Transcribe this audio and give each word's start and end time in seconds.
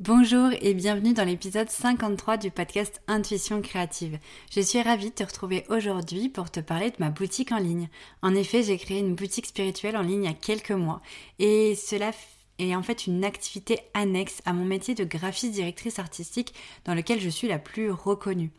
Bonjour 0.00 0.48
et 0.62 0.72
bienvenue 0.72 1.12
dans 1.12 1.26
l'épisode 1.26 1.68
53 1.68 2.38
du 2.38 2.50
podcast 2.50 3.02
Intuition 3.06 3.60
créative. 3.60 4.18
Je 4.50 4.62
suis 4.62 4.80
ravie 4.80 5.10
de 5.10 5.14
te 5.14 5.24
retrouver 5.24 5.66
aujourd'hui 5.68 6.30
pour 6.30 6.50
te 6.50 6.60
parler 6.60 6.88
de 6.88 6.96
ma 7.00 7.10
boutique 7.10 7.52
en 7.52 7.58
ligne. 7.58 7.90
En 8.22 8.34
effet, 8.34 8.62
j'ai 8.62 8.78
créé 8.78 9.00
une 9.00 9.14
boutique 9.14 9.44
spirituelle 9.44 9.98
en 9.98 10.02
ligne 10.02 10.24
il 10.24 10.30
y 10.30 10.32
a 10.32 10.32
quelques 10.32 10.70
mois 10.70 11.02
et 11.38 11.74
cela 11.74 12.12
est 12.62 12.74
en 12.76 12.82
fait 12.82 13.06
une 13.06 13.24
activité 13.24 13.80
annexe 13.94 14.40
à 14.44 14.52
mon 14.52 14.64
métier 14.64 14.94
de 14.94 15.04
graphiste 15.04 15.52
directrice 15.52 15.98
artistique 15.98 16.54
dans 16.84 16.94
lequel 16.94 17.20
je 17.20 17.28
suis 17.28 17.48
la 17.48 17.58
plus 17.58 17.90
reconnue. 17.90 18.50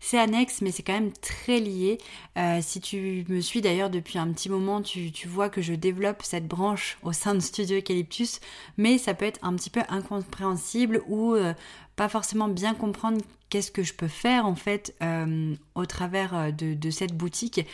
C'est 0.00 0.18
annexe 0.18 0.60
mais 0.62 0.70
c'est 0.70 0.82
quand 0.82 0.92
même 0.92 1.12
très 1.12 1.60
lié. 1.60 1.98
Euh, 2.36 2.60
si 2.62 2.80
tu 2.80 3.24
me 3.28 3.40
suis 3.40 3.60
d'ailleurs 3.60 3.90
depuis 3.90 4.18
un 4.18 4.30
petit 4.32 4.48
moment, 4.48 4.82
tu, 4.82 5.10
vois 5.26 5.48
que 5.48 5.62
je 5.62 5.74
développe 5.74 6.22
cette 6.22 6.46
branche 6.46 6.98
au 7.02 7.12
sein 7.12 7.34
de 7.34 7.40
Studio 7.40 7.78
Eucalyptus, 7.78 8.40
mais 8.76 8.98
ça 8.98 9.14
peut 9.14 9.26
être 9.26 9.40
un 9.42 9.54
petit 9.54 9.70
peu 9.70 9.82
incompréhensible 9.88 11.02
ou 11.06 11.34
euh, 11.34 11.54
pas 11.96 12.08
forcément 12.08 12.48
bien 12.48 12.74
comprendre 12.74 13.20
qu'est-ce 13.50 13.70
que 13.70 13.82
je 13.82 13.94
peux 13.94 14.08
faire 14.08 14.46
en 14.46 14.54
fait 14.54 14.94
euh, 15.02 15.54
au 15.74 15.86
travers 15.86 16.52
de, 16.52 16.74
de, 16.74 16.90
cette 16.90 17.16
boutique 17.16 17.66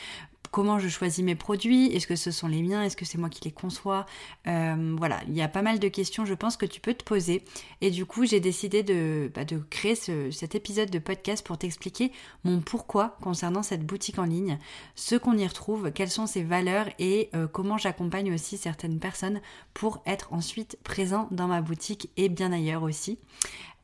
comment 0.54 0.78
je 0.78 0.88
choisis 0.88 1.24
mes 1.24 1.34
produits, 1.34 1.86
est-ce 1.86 2.06
que 2.06 2.14
ce 2.14 2.30
sont 2.30 2.46
les 2.46 2.62
miens, 2.62 2.84
est-ce 2.84 2.96
que 2.96 3.04
c'est 3.04 3.18
moi 3.18 3.28
qui 3.28 3.42
les 3.42 3.50
conçois 3.50 4.06
euh, 4.46 4.94
Voilà, 4.96 5.20
il 5.26 5.34
y 5.34 5.42
a 5.42 5.48
pas 5.48 5.62
mal 5.62 5.80
de 5.80 5.88
questions, 5.88 6.24
je 6.24 6.34
pense, 6.34 6.56
que 6.56 6.64
tu 6.64 6.80
peux 6.80 6.94
te 6.94 7.02
poser. 7.02 7.42
Et 7.80 7.90
du 7.90 8.06
coup, 8.06 8.24
j'ai 8.24 8.38
décidé 8.38 8.84
de, 8.84 9.32
bah, 9.34 9.42
créer 9.68 9.96
cet 9.96 10.54
épisode 10.54 10.90
de 10.90 11.00
podcast 11.00 11.44
pour 11.44 11.58
t'expliquer 11.58 12.12
mon 12.44 12.60
pourquoi 12.60 13.16
concernant 13.20 13.64
cette 13.64 13.84
boutique 13.84 14.20
en 14.20 14.26
ligne, 14.26 14.60
ce 14.94 15.16
qu'on 15.16 15.36
y 15.36 15.44
retrouve, 15.44 15.90
quelles 15.90 16.08
sont 16.08 16.28
ses 16.28 16.44
valeurs 16.44 16.86
et 17.00 17.30
euh, 17.34 17.48
comment 17.48 17.76
j'accompagne 17.76 18.32
aussi 18.32 18.56
certaines 18.56 19.00
personnes 19.00 19.40
pour 19.72 20.04
être 20.06 20.32
ensuite 20.32 20.78
présent 20.84 21.26
dans 21.32 21.48
ma 21.48 21.62
boutique 21.62 22.10
et 22.16 22.28
bien 22.28 22.52
ailleurs 22.52 22.84
aussi. 22.84 23.18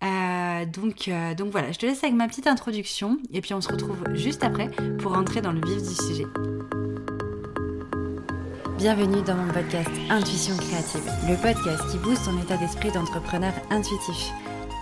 Euh, 0.02 0.64
donc, 0.64 1.08
euh, 1.08 1.34
donc 1.34 1.50
voilà, 1.50 1.72
je 1.72 1.78
te 1.78 1.84
laisse 1.84 2.02
avec 2.02 2.14
ma 2.14 2.26
petite 2.26 2.46
introduction 2.46 3.18
et 3.32 3.42
puis 3.42 3.52
on 3.52 3.60
se 3.60 3.70
retrouve 3.70 4.02
juste 4.14 4.42
après 4.42 4.70
pour 4.98 5.12
rentrer 5.12 5.42
dans 5.42 5.52
le 5.52 5.60
vif 5.60 5.82
du 5.82 5.94
sujet. 5.94 6.26
Bienvenue 8.78 9.20
dans 9.20 9.34
mon 9.34 9.52
podcast 9.52 9.90
Intuition 10.08 10.56
créative, 10.56 11.04
le 11.28 11.36
podcast 11.36 11.82
qui 11.90 11.98
booste 11.98 12.24
ton 12.24 12.40
état 12.40 12.56
d'esprit 12.56 12.90
d'entrepreneur 12.92 13.52
intuitif. 13.68 14.30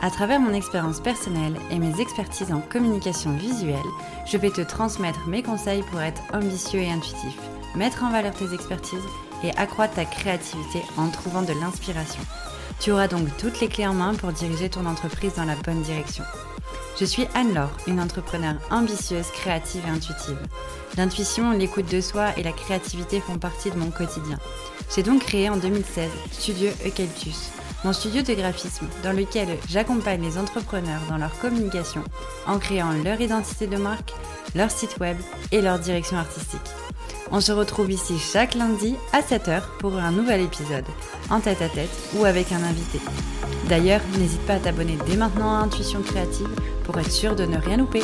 À 0.02 0.10
travers 0.10 0.38
mon 0.38 0.54
expérience 0.54 1.00
personnelle 1.00 1.56
et 1.72 1.80
mes 1.80 2.00
expertises 2.00 2.52
en 2.52 2.60
communication 2.60 3.36
visuelle, 3.36 3.78
je 4.24 4.36
vais 4.36 4.50
te 4.50 4.60
transmettre 4.60 5.26
mes 5.26 5.42
conseils 5.42 5.82
pour 5.90 6.00
être 6.00 6.22
ambitieux 6.32 6.78
et 6.78 6.90
intuitif, 6.90 7.36
mettre 7.74 8.04
en 8.04 8.12
valeur 8.12 8.34
tes 8.34 8.54
expertises 8.54 9.02
et 9.42 9.50
accroître 9.56 9.94
ta 9.94 10.04
créativité 10.04 10.80
en 10.96 11.10
trouvant 11.10 11.42
de 11.42 11.52
l'inspiration. 11.60 12.22
Tu 12.80 12.92
auras 12.92 13.08
donc 13.08 13.28
toutes 13.38 13.60
les 13.60 13.68
clés 13.68 13.86
en 13.86 13.94
main 13.94 14.14
pour 14.14 14.32
diriger 14.32 14.68
ton 14.68 14.86
entreprise 14.86 15.34
dans 15.34 15.44
la 15.44 15.56
bonne 15.56 15.82
direction. 15.82 16.24
Je 16.98 17.04
suis 17.04 17.26
Anne-Laure, 17.34 17.76
une 17.86 18.00
entrepreneure 18.00 18.56
ambitieuse, 18.70 19.30
créative 19.32 19.84
et 19.86 19.90
intuitive. 19.90 20.38
L'intuition, 20.96 21.52
l'écoute 21.52 21.90
de 21.90 22.00
soi 22.00 22.36
et 22.36 22.42
la 22.42 22.52
créativité 22.52 23.20
font 23.20 23.38
partie 23.38 23.70
de 23.70 23.76
mon 23.76 23.90
quotidien. 23.90 24.38
J'ai 24.94 25.02
donc 25.02 25.22
créé 25.22 25.48
en 25.48 25.56
2016 25.56 26.10
Studio 26.32 26.70
Eucalyptus, 26.84 27.50
mon 27.84 27.92
studio 27.92 28.22
de 28.22 28.34
graphisme 28.34 28.86
dans 29.02 29.12
lequel 29.12 29.58
j'accompagne 29.68 30.22
les 30.22 30.38
entrepreneurs 30.38 31.02
dans 31.08 31.18
leur 31.18 31.38
communication 31.38 32.02
en 32.46 32.58
créant 32.58 32.92
leur 33.04 33.20
identité 33.20 33.66
de 33.66 33.76
marque, 33.76 34.12
leur 34.54 34.70
site 34.70 34.98
web 34.98 35.16
et 35.52 35.60
leur 35.60 35.78
direction 35.78 36.16
artistique. 36.16 36.60
On 37.30 37.40
se 37.40 37.52
retrouve 37.52 37.90
ici 37.90 38.18
chaque 38.18 38.54
lundi 38.54 38.96
à 39.12 39.20
7h 39.20 39.62
pour 39.80 39.96
un 39.96 40.12
nouvel 40.12 40.40
épisode, 40.40 40.86
en 41.28 41.40
tête 41.40 41.60
à 41.60 41.68
tête 41.68 41.90
ou 42.16 42.24
avec 42.24 42.52
un 42.52 42.62
invité. 42.62 43.00
D'ailleurs, 43.68 44.00
n'hésite 44.18 44.40
pas 44.46 44.54
à 44.54 44.58
t'abonner 44.58 44.96
dès 45.06 45.16
maintenant 45.16 45.54
à 45.54 45.58
Intuition 45.58 46.00
Créative 46.00 46.48
pour 46.84 46.98
être 46.98 47.10
sûr 47.10 47.36
de 47.36 47.44
ne 47.44 47.58
rien 47.58 47.76
louper. 47.76 48.02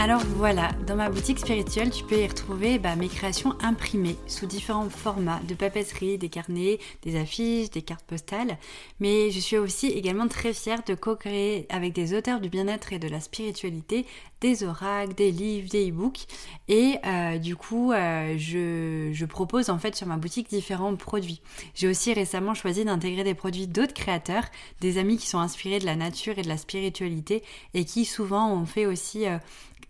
Alors 0.00 0.22
voilà, 0.36 0.70
dans 0.86 0.96
ma 0.96 1.10
boutique 1.10 1.40
spirituelle, 1.40 1.90
tu 1.90 2.04
peux 2.04 2.18
y 2.18 2.26
retrouver 2.26 2.78
bah, 2.78 2.96
mes 2.96 3.08
créations 3.08 3.54
imprimées 3.60 4.16
sous 4.26 4.46
différents 4.46 4.88
formats 4.88 5.40
de 5.46 5.52
papeterie, 5.52 6.16
des 6.16 6.30
carnets, 6.30 6.78
des 7.02 7.20
affiches, 7.20 7.68
des 7.68 7.82
cartes 7.82 8.06
postales. 8.06 8.56
Mais 8.98 9.30
je 9.30 9.38
suis 9.38 9.58
aussi 9.58 9.88
également 9.88 10.26
très 10.26 10.54
fière 10.54 10.82
de 10.86 10.94
co-créer 10.94 11.66
avec 11.68 11.92
des 11.92 12.16
auteurs 12.16 12.40
du 12.40 12.48
bien-être 12.48 12.94
et 12.94 12.98
de 12.98 13.08
la 13.08 13.20
spiritualité 13.20 14.06
des 14.40 14.64
oracles, 14.64 15.14
des 15.14 15.30
livres, 15.30 15.68
des 15.68 15.90
e-books. 15.90 16.26
Et 16.68 16.96
euh, 17.04 17.36
du 17.36 17.56
coup, 17.56 17.92
euh, 17.92 18.36
je, 18.38 19.24
propose 19.26 19.68
en 19.68 19.78
fait 19.78 19.94
sur 19.94 20.06
ma 20.06 20.16
boutique 20.16 20.48
différents 20.48 20.96
produits. 20.96 21.42
J'ai 21.74 21.88
aussi 21.88 22.14
récemment 22.14 22.54
choisi 22.54 22.86
d'intégrer 22.86 23.22
des 23.22 23.34
produits 23.34 23.66
d'autres 23.66 23.92
créateurs, 23.92 24.44
des 24.80 24.96
amis 24.96 25.18
qui 25.18 25.26
sont 25.26 25.38
inspirés 25.38 25.78
de 25.78 25.84
la 25.84 25.94
nature 25.94 26.38
et 26.38 26.42
de 26.42 26.48
la 26.48 26.56
spiritualité 26.56 27.42
et 27.74 27.84
qui 27.84 28.06
souvent 28.06 28.50
ont 28.50 28.64
fait 28.66 28.86
aussi 28.86 29.26
euh, 29.26 29.36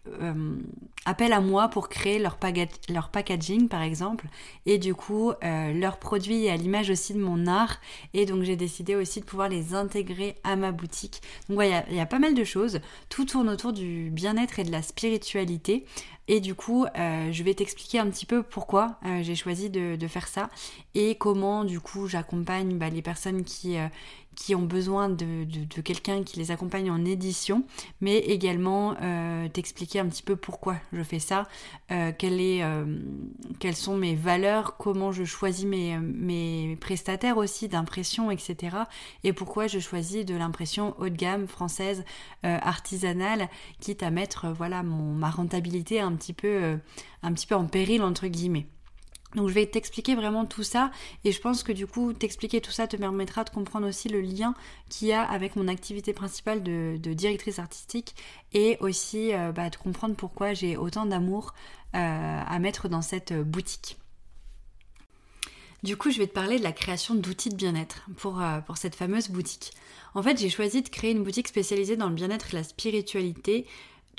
euh, 0.09 0.57
appellent 1.05 1.35
à 1.35 1.43
moi 1.43 1.69
pour 1.69 1.91
créer 1.91 2.19
leur, 2.19 2.39
leur, 2.89 3.11
packaging 3.11 3.69
par 3.69 3.83
exemple. 3.83 4.27
Et 4.65 4.79
du 4.79 4.95
coup 4.95 5.33
euh, 5.45 5.73
leurs 5.75 5.99
produits 5.99 6.49
à 6.49 6.57
l'image 6.57 6.89
aussi 6.89 7.13
de 7.13 7.21
mon 7.21 7.47
art. 7.47 7.81
Et 8.15 8.25
donc 8.25 8.43
j'ai 8.43 8.57
décidé 8.57 8.97
aussi 8.97 9.21
de 9.21 9.27
pouvoir 9.27 9.49
les 9.49 9.75
intégrer 9.75 10.37
à 10.43 10.57
ma 10.57 10.73
boutique. 10.73 11.21
Donc 11.49 11.57
voilà 11.57 11.85
il 11.91 11.97
y, 11.97 12.01
a 12.01 12.07
pas 12.07 12.19
mal 12.19 12.35
de 12.35 12.45
choses. 12.45 12.81
Tout 13.11 13.27
tourne 13.27 13.51
autour 13.51 13.73
du 13.75 14.11
bien-être 14.11 14.59
et 14.59 14.65
de 14.65 14.73
la 14.73 14.83
spiritualité. 14.83 15.85
Et 16.29 16.41
du 16.41 16.55
coup 16.55 16.87
euh, 16.97 17.31
je 17.31 17.43
vais 17.43 17.55
t'expliquer 17.55 17.99
un 17.99 18.09
petit 18.09 18.27
peu 18.27 18.43
pourquoi 18.43 18.99
j'ai 19.21 19.35
choisi 19.35 19.69
de, 19.69 20.09
faire 20.09 20.29
ça. 20.29 20.49
Et 20.95 21.15
comment 21.17 21.65
du 21.65 21.79
coup 21.79 22.09
j'accompagne 22.09 22.79
bah, 22.79 22.89
les 22.89 23.03
personnes 23.03 23.45
qui 23.45 23.77
qui 24.41 24.55
ont 24.55 24.63
besoin 24.63 25.11
de, 25.11 25.45
quelqu'un 25.85 26.25
qui 26.25 26.39
les 26.39 26.51
accompagne 26.51 26.91
en 26.91 27.05
édition, 27.05 27.63
mais 28.01 28.17
également 28.17 28.97
euh, 29.03 29.49
t'expliquer 29.49 30.01
un 30.01 30.07
petit 30.07 30.23
peu 30.23 30.35
pourquoi 30.35 30.77
je 30.95 31.03
fais 31.03 31.19
ça, 31.19 31.47
euh, 31.91 32.11
euh, 32.23 32.99
quelles 33.59 33.77
sont 33.77 33.99
mes 33.99 34.15
valeurs, 34.15 34.79
comment 34.79 35.13
je 35.13 35.25
choisis 35.25 35.67
mes, 35.67 35.99
mes 35.99 36.79
prestataires 36.81 37.37
aussi 37.37 37.69
d'impression, 37.69 38.31
etc. 38.31 38.79
Et 39.25 39.35
pourquoi 39.35 39.67
je 39.67 39.79
choisis 39.79 40.25
de 40.25 40.35
l'impression 40.35 40.95
haut 40.99 41.11
de 41.11 41.17
gamme 41.17 41.47
française 41.47 42.03
artisanale, 42.43 43.51
quitte 43.79 44.03
à 44.03 44.11
mettre 44.11 44.49
voilà 44.49 44.83
mon, 44.83 45.13
ma 45.13 45.29
rentabilité 45.29 46.01
un 46.01 46.13
petit 46.13 46.33
peu, 46.33 46.79
un 47.23 47.33
petit 47.35 47.47
peu 47.47 47.57
en 47.57 47.67
péril 47.67 48.03
entre 48.03 48.27
guillemets. 48.27 48.67
Donc 49.35 49.49
je 49.49 49.55
vais 49.55 49.67
t'expliquer 49.67 50.15
vraiment 50.15 50.45
tout 50.45 50.63
ça 50.63 50.91
et 51.25 51.33
je 51.33 51.41
pense 51.41 51.63
que 51.63 51.73
du 51.73 51.87
coup 51.87 52.13
t'expliquer 52.13 52.61
tout 52.61 52.73
ça 52.73 52.87
te 52.87 52.97
permettra 52.97 53.45
de 53.45 53.51
comprendre 53.51 53.87
aussi 53.89 54.09
le 54.09 54.21
lien 54.21 54.55
qu'il 54.89 55.09
y 55.09 55.13
a 55.13 55.23
avec 55.23 55.55
mon 55.57 55.69
activité 55.69 56.13
principale 56.13 56.63
de, 56.63 56.99
directrice 57.15 57.59
artistique 57.59 58.15
et 58.53 58.77
aussi 58.81 59.33
euh, 59.33 59.53
bah, 59.53 59.71
de 59.71 59.77
comprendre 59.77 60.17
pourquoi 60.17 60.53
j'ai 60.53 60.77
autant 60.77 61.07
d'amour 61.07 61.55
euh, 61.95 62.43
à 62.47 62.59
mettre 62.59 62.89
dans 62.89 63.03
cette 63.03 63.33
boutique. 63.33 63.99
Du 65.83 65.97
coup 65.97 66.11
je 66.11 66.19
vais 66.19 66.27
te 66.27 66.35
parler 66.35 66.59
de 66.59 66.65
la 66.65 66.73
création 66.73 67.15
d'outils 67.15 67.51
de 67.51 67.57
bien-être 67.57 68.07
euh, 68.27 68.61
pour 68.61 68.77
cette 68.77 68.97
fameuse 68.97 69.29
boutique. 69.29 69.73
En 70.15 70.23
fait 70.23 70.39
j'ai 70.39 70.51
choisi 70.51 70.83
de 70.83 70.89
créer 70.89 71.13
une 71.13 71.23
boutique 71.23 71.49
spécialisée 71.49 71.97
dans 71.97 72.09
le 72.09 72.15
bien-être 72.15 72.53
et 72.53 72.57
la 72.57 72.65
spiritualité 72.65 73.67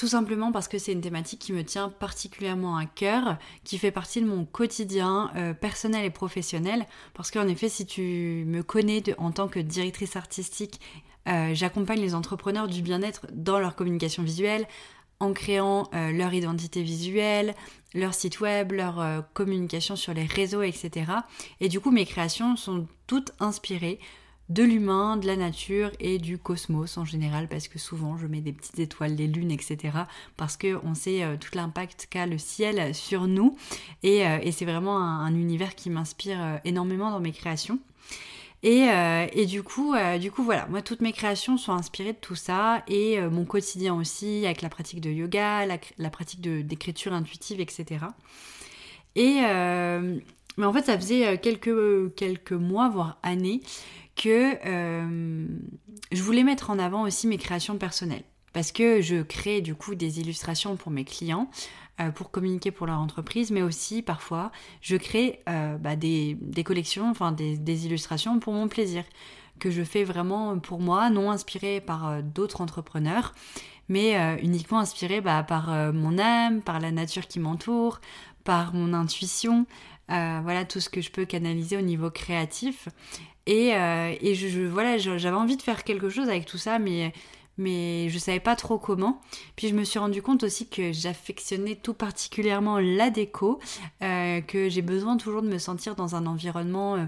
tout 0.02 0.08
simplement 0.08 0.52
parce 0.52 0.68
que 0.68 0.80
c'est 0.80 0.94
une 0.94 1.02
thématique 1.02 1.38
qui 1.38 1.54
me 1.54 1.64
tient 1.64 1.88
particulièrement 1.88 2.76
à 2.76 2.88
cœur, 2.88 3.38
qui 3.64 3.78
fait 3.78 3.92
partie 3.92 4.20
de 4.20 4.26
mon 4.26 4.46
quotidien 4.46 5.30
euh, 5.36 5.54
personnel 5.54 6.04
et 6.04 6.10
professionnel. 6.10 6.88
Parce 7.14 7.30
qu'en 7.30 7.48
effet, 7.48 7.70
si 7.70 7.86
tu 7.86 8.44
me 8.48 8.64
connais 8.64 9.04
en 9.20 9.30
tant 9.30 9.48
que 9.48 9.60
directrice 9.60 10.16
artistique, 10.16 10.82
euh, 11.30 11.52
j'accompagne 11.54 12.02
les 12.02 12.16
entrepreneurs 12.16 12.68
du 12.68 12.82
bien-être 12.82 13.28
dans 13.32 13.60
leur 13.60 13.76
communication 13.76 14.24
visuelle, 14.24 14.66
en 15.20 15.34
créant 15.34 15.88
euh, 15.94 16.12
leur 16.12 16.34
identité 16.34 16.82
visuelle, 16.82 17.54
leur 17.94 18.16
site 18.16 18.40
web, 18.40 18.72
leur 18.72 19.24
communication 19.36 19.96
sur 19.96 20.16
les 20.16 20.26
réseaux, 20.26 20.64
etc. 20.64 21.12
Et 21.60 21.70
du 21.70 21.80
coup, 21.80 21.92
mes 21.92 22.08
créations 22.08 22.56
sont 22.56 22.88
toutes 23.06 23.34
inspirées 23.40 24.00
de 24.52 24.64
l'humain, 24.64 25.16
de 25.16 25.28
la 25.28 25.38
nature 25.38 25.92
et 26.02 26.18
du 26.18 26.38
cosmos 26.38 26.98
en 26.98 27.06
général, 27.06 27.48
parce 27.48 27.70
que 27.70 27.80
souvent 27.80 28.18
je 28.18 28.28
mets 28.28 28.42
des 28.42 28.52
petites 28.52 28.80
étoiles, 28.80 29.16
des 29.16 29.28
lunes, 29.28 29.52
etc. 29.52 29.78
Parce 30.36 30.58
qu'on 30.58 30.94
sait 30.94 31.24
euh, 31.24 31.38
tout 31.40 31.56
l'impact 31.56 32.08
qu'a 32.10 32.26
le 32.26 32.38
ciel 32.38 32.94
sur 32.94 33.28
nous. 33.28 33.56
Et, 34.04 34.28
euh, 34.28 34.40
c'est 34.52 34.66
vraiment 34.66 35.00
un, 35.00 35.34
univers 35.34 35.74
qui 35.76 35.90
m'inspire 35.90 36.38
euh, 36.42 36.58
énormément 36.66 37.12
dans 37.12 37.22
mes 37.22 37.32
créations. 37.32 37.80
Et, 38.64 39.46
du 39.48 39.64
coup, 39.64 39.96
du 40.20 40.30
coup, 40.30 40.44
voilà, 40.44 40.68
moi 40.68 40.84
toutes 40.84 41.02
mes 41.02 41.14
créations 41.14 41.58
sont 41.58 41.72
inspirées 41.72 42.14
de 42.14 42.18
tout 42.20 42.36
ça 42.36 42.84
et 42.88 43.20
mon 43.20 43.44
quotidien 43.44 43.96
aussi, 43.96 44.46
avec 44.46 44.62
la 44.62 44.70
pratique 44.70 45.02
de 45.02 45.10
yoga, 45.10 45.66
la, 45.66 46.10
pratique 46.12 46.42
d'écriture 46.42 47.12
intuitive, 47.12 47.60
etc. 47.60 48.06
Et 49.16 49.40
mais 50.58 50.66
en 50.66 50.74
fait, 50.74 50.84
ça 50.86 50.96
faisait 50.96 51.40
quelques, 51.40 52.14
quelques 52.14 52.52
mois, 52.52 52.88
voire 52.90 53.18
années, 53.24 53.62
que 54.22 54.58
euh, 54.66 55.48
je 56.12 56.22
voulais 56.22 56.44
mettre 56.44 56.70
en 56.70 56.78
avant 56.78 57.04
aussi 57.04 57.26
mes 57.28 57.38
créations 57.38 57.78
personnelles. 57.78 58.24
parce 58.54 58.72
que 58.74 59.02
je 59.02 59.22
crée 59.22 59.62
du 59.62 59.76
coup 59.76 59.96
des 59.96 60.20
illustrations 60.20 60.76
pour 60.76 60.92
mes 60.92 61.06
clients, 61.06 61.50
euh, 62.02 62.12
pour 62.12 62.30
communiquer 62.30 62.70
pour 62.70 62.86
leur 62.86 63.00
entreprise, 63.00 63.50
mais 63.50 63.64
aussi 63.64 64.02
parfois 64.02 64.52
je 64.82 64.98
crée 64.98 65.40
euh, 65.50 65.78
bah, 65.78 65.96
des, 65.96 66.38
collections, 66.64 67.10
enfin 67.10 67.32
des, 67.32 67.86
illustrations 67.86 68.40
pour 68.40 68.54
mon 68.54 68.68
plaisir, 68.68 69.04
que 69.60 69.72
je 69.72 69.84
fais 69.84 70.04
vraiment 70.04 70.60
pour 70.60 70.80
moi, 70.80 71.10
non 71.10 71.32
inspiré 71.32 71.82
par 71.82 72.22
d'autres 72.22 72.62
entrepreneurs, 72.62 73.34
mais 73.90 74.16
uniquement 74.44 74.80
inspiré 74.80 75.22
bah, 75.22 75.44
par 75.44 75.94
mon 75.94 76.18
âme, 76.20 76.62
par 76.62 76.80
la 76.80 76.92
nature 76.92 77.28
qui 77.28 77.40
m'entoure, 77.40 78.00
par 78.44 78.74
mon 78.74 78.94
intuition, 78.94 79.66
voilà 80.08 80.66
tout 80.66 80.80
ce 80.80 80.90
que 80.90 81.02
je 81.02 81.12
peux 81.12 81.26
canaliser 81.26 81.78
au 81.78 81.82
niveau 81.82 82.10
créatif. 82.10 82.90
Et, 83.48 83.72
je, 83.72 84.68
voilà, 84.68 84.98
j'avais 84.98 85.36
envie 85.36 85.58
de 85.58 85.62
faire 85.62 85.84
quelque 85.84 86.10
chose 86.10 86.30
avec 86.30 86.46
tout 86.46 86.58
ça, 86.58 86.80
mais 86.80 87.14
mais 87.58 88.10
je 88.10 88.18
savais 88.18 88.40
pas 88.40 88.56
trop 88.56 88.78
comment. 88.78 89.22
Puis 89.56 89.68
je 89.68 89.76
me 89.76 89.84
suis 89.84 90.00
rendu 90.00 90.22
compte 90.22 90.44
aussi 90.44 90.68
que 90.68 90.92
j'affectionnais 90.92 91.76
tout 91.76 91.94
particulièrement 91.94 92.80
la 92.80 93.10
déco, 93.10 93.60
euh, 94.02 94.42
que 94.42 94.70
j'ai 94.70 94.82
besoin 94.82 95.18
toujours 95.18 95.42
de 95.42 95.48
me 95.48 95.58
sentir 95.58 95.96
dans 95.96 96.16
un 96.16 96.26
environnement 96.26 96.96
euh, 96.96 97.06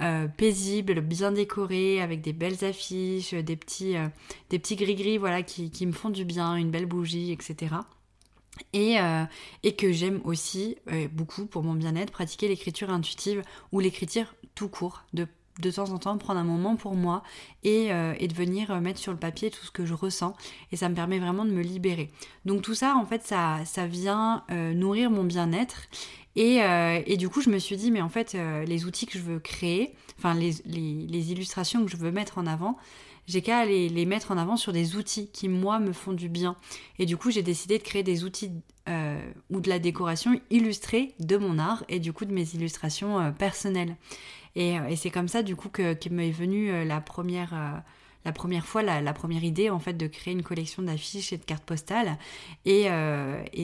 euh, 0.00 0.28
paisible, 0.28 1.00
bien 1.00 1.32
décoré, 1.32 2.00
avec 2.00 2.22
des 2.22 2.32
belles 2.32 2.64
affiches, 2.64 3.34
des 3.34 3.56
petits, 3.56 3.96
petits 4.48 4.76
gris-gris 4.76 5.18
voilà, 5.18 5.42
qui, 5.42 5.70
qui, 5.70 5.86
me 5.86 5.92
font 5.92 6.10
du 6.10 6.24
bien, 6.24 6.56
une 6.56 6.70
belle 6.70 6.86
bougie, 6.86 7.32
etc. 7.32 7.76
Et, 8.72 8.96
et, 9.62 9.74
que 9.74 9.92
j'aime 9.92 10.20
aussi 10.24 10.76
beaucoup 11.12 11.46
pour 11.46 11.62
mon 11.62 11.74
bien-être 11.74 12.12
pratiquer 12.12 12.48
l'écriture 12.48 12.90
intuitive 12.90 13.42
ou 13.72 13.80
l'écriture 13.80 14.34
tout 14.54 14.68
court, 14.68 15.02
de 15.12 15.26
de 15.60 15.70
temps 15.70 15.90
en 15.90 15.98
temps 15.98 16.16
prendre 16.18 16.40
un 16.40 16.44
moment 16.44 16.76
pour 16.76 16.94
moi 16.94 17.22
et, 17.62 17.92
euh, 17.92 18.14
de 18.14 18.34
venir 18.34 18.70
euh, 18.70 18.80
mettre 18.80 18.98
sur 18.98 19.12
le 19.12 19.18
papier 19.18 19.50
tout 19.50 19.64
ce 19.64 19.70
que 19.70 19.84
je 19.84 19.94
ressens 19.94 20.34
et 20.72 20.76
ça 20.76 20.88
me 20.88 20.94
permet 20.94 21.18
vraiment 21.18 21.44
de 21.44 21.50
me 21.50 21.62
libérer. 21.62 22.10
Donc 22.44 22.62
tout 22.62 22.74
ça 22.74 22.96
en 22.96 23.04
fait 23.04 23.22
ça, 23.22 23.58
ça 23.64 23.86
vient 23.86 24.44
euh, 24.50 24.72
nourrir 24.72 25.10
mon 25.10 25.24
bien-être 25.24 25.88
et, 26.36 27.16
du 27.18 27.28
coup 27.28 27.40
je 27.42 27.50
me 27.50 27.58
suis 27.58 27.76
dit 27.76 27.90
mais 27.90 28.00
en 28.00 28.08
fait 28.08 28.34
les 28.66 28.84
outils 28.86 29.06
que 29.06 29.18
je 29.18 29.24
veux 29.24 29.40
créer, 29.40 29.94
enfin 30.16 30.32
les, 30.32 30.52
les, 30.64 31.32
illustrations 31.32 31.84
que 31.84 31.90
je 31.90 31.96
veux 31.96 32.12
mettre 32.12 32.38
en 32.38 32.46
avant, 32.46 32.78
j'ai 33.30 33.42
qu'à 33.42 33.64
les, 33.64 34.06
mettre 34.06 34.30
en 34.30 34.38
avant 34.38 34.56
sur 34.56 34.72
des 34.72 34.96
outils 34.96 35.30
qui 35.32 35.48
moi 35.48 35.78
me 35.78 35.92
font 35.92 36.12
du 36.12 36.28
bien. 36.28 36.56
Et 36.98 37.06
du 37.06 37.16
coup 37.16 37.30
j'ai 37.30 37.42
décidé 37.42 37.78
de 37.78 37.82
créer 37.82 38.02
des 38.02 38.24
outils 38.24 38.50
ou 39.50 39.60
de 39.60 39.68
la 39.68 39.78
décoration 39.78 40.40
illustrée 40.50 41.14
de 41.20 41.36
mon 41.36 41.60
art 41.60 41.84
et 41.88 42.00
du 42.00 42.12
coup 42.12 42.24
de 42.24 42.32
mes 42.32 42.54
illustrations 42.54 43.32
personnelles. 43.38 43.94
Euh, 44.56 44.86
et, 44.88 44.96
c'est 44.96 45.10
comme 45.10 45.28
ça, 45.28 45.42
du 45.42 45.56
coup, 45.56 45.68
que, 45.68 45.96
m'est 46.10 46.30
venue 46.30 46.70
euh, 46.70 46.84
la 46.84 47.00
première 47.00 47.54
euh, 47.54 47.78
la 48.26 48.32
première 48.32 48.66
fois, 48.66 48.82
la, 48.82 49.12
première 49.14 49.44
idée 49.44 49.70
en 49.70 49.78
fait 49.78 49.94
de 49.94 50.06
créer 50.06 50.34
une 50.34 50.42
collection 50.42 50.82
d'affiches 50.82 51.32
et 51.32 51.38
de 51.38 51.44
cartes 51.44 51.64
postales. 51.64 52.18
Et, 52.66 52.84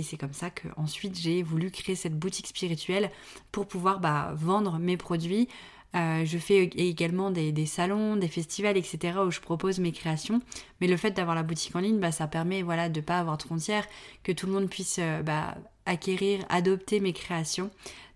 c'est 0.03 0.17
comme 0.17 0.33
ça 0.33 0.49
que 0.49 0.67
ensuite 0.79 1.19
j'ai 1.19 1.43
voulu 1.43 1.71
créer 1.71 1.95
cette 1.95 2.19
boutique 2.19 2.47
spirituelle 2.47 3.11
pour 3.53 3.69
pouvoir 3.69 4.01
bah, 4.01 4.33
vendre 4.35 4.79
mes 4.79 4.97
produits. 4.97 5.47
Je 5.97 6.39
fais 6.39 6.65
également 6.65 7.31
des, 7.31 7.67
salons, 7.67 8.17
des 8.17 8.29
festivals, 8.29 8.77
etc. 8.77 9.19
où 9.27 9.31
je 9.31 9.41
propose 9.41 9.79
mes 9.79 9.93
créations. 9.93 10.41
Mais 10.81 10.87
le 10.87 10.97
fait 10.97 11.13
d'avoir 11.13 11.35
la 11.35 11.43
boutique 11.43 11.75
en 11.75 11.81
ligne, 11.81 11.99
bah, 11.99 12.13
ça 12.13 12.27
permet 12.27 12.63
voilà, 12.63 12.89
de 12.89 13.01
ne 13.01 13.05
pas 13.05 13.19
avoir 13.19 13.39
de 13.39 13.43
frontières, 13.43 13.87
que 14.23 14.33
tout 14.33 14.47
le 14.47 14.53
monde 14.53 14.69
puisse 14.69 15.01
bah, 15.25 15.57
acquérir, 15.87 16.45
adopter 16.49 17.01
mes 17.01 17.13
créations. 17.13 17.71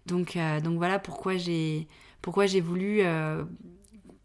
Donc, 0.06 0.36
donc 0.62 0.76
voilà 0.76 0.98
pourquoi 0.98 1.36
j'ai 1.36 2.60
voulu 2.60 3.00
euh, 3.02 3.44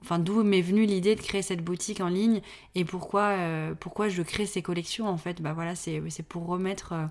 enfin 0.01 0.19
d'où 0.19 0.43
m'est 0.43 0.61
venue 0.61 0.85
l'idée 0.85 1.15
de 1.15 1.21
créer 1.21 1.41
cette 1.41 1.63
boutique 1.63 2.01
en 2.01 2.09
ligne 2.09 2.41
et 2.75 2.85
pourquoi 2.85 3.23
euh, 3.23 3.73
pourquoi 3.79 4.09
je 4.09 4.21
crée 4.21 4.45
ces 4.45 4.61
collections 4.61 5.07
en 5.07 5.17
fait 5.17 5.41
bah 5.41 5.53
voilà 5.53 5.75
c'est 5.75 6.01
pour 6.27 6.45
remettre 6.45 6.93
euh, 6.93 7.05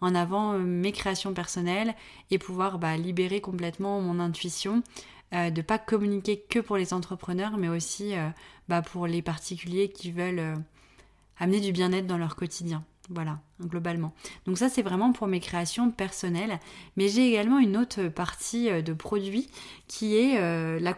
en 0.00 0.14
avant 0.14 0.58
mes 0.58 0.92
créations 0.92 1.34
personnelles 1.34 1.94
et 2.30 2.38
pouvoir 2.38 2.78
bah, 2.78 2.96
libérer 2.96 3.40
complètement 3.40 4.00
mon 4.00 4.18
intuition 4.18 4.82
de 5.32 5.50
ne 5.50 5.62
pas 5.62 5.78
communiquer 5.78 6.40
que 6.40 6.58
pour 6.58 6.76
les 6.76 6.92
entrepreneurs 6.92 7.56
mais 7.56 7.68
aussi 7.68 8.14
bah, 8.68 8.82
pour 8.82 9.06
les 9.06 9.22
particuliers 9.22 9.88
qui 9.88 10.10
veulent 10.10 10.56
amener 11.38 11.60
du 11.60 11.72
bien-être 11.72 12.06
dans 12.06 12.18
leur 12.18 12.36
quotidien 12.36 12.84
voilà, 13.12 13.40
globalement. 13.60 14.12
Donc 14.46 14.56
ça, 14.56 14.68
c'est 14.68 14.82
vraiment 14.82 15.12
pour 15.12 15.26
mes 15.26 15.40
créations 15.40 15.90
personnelles. 15.90 16.60
Mais 16.96 17.08
j'ai 17.08 17.28
également 17.28 17.58
une 17.58 17.76
autre 17.76 18.04
partie 18.04 18.70
euh, 18.70 18.82
de 18.82 18.92
produits 18.92 19.50
qui 19.88 20.16
est 20.16 20.38
euh, 20.38 20.78
la 20.78 20.94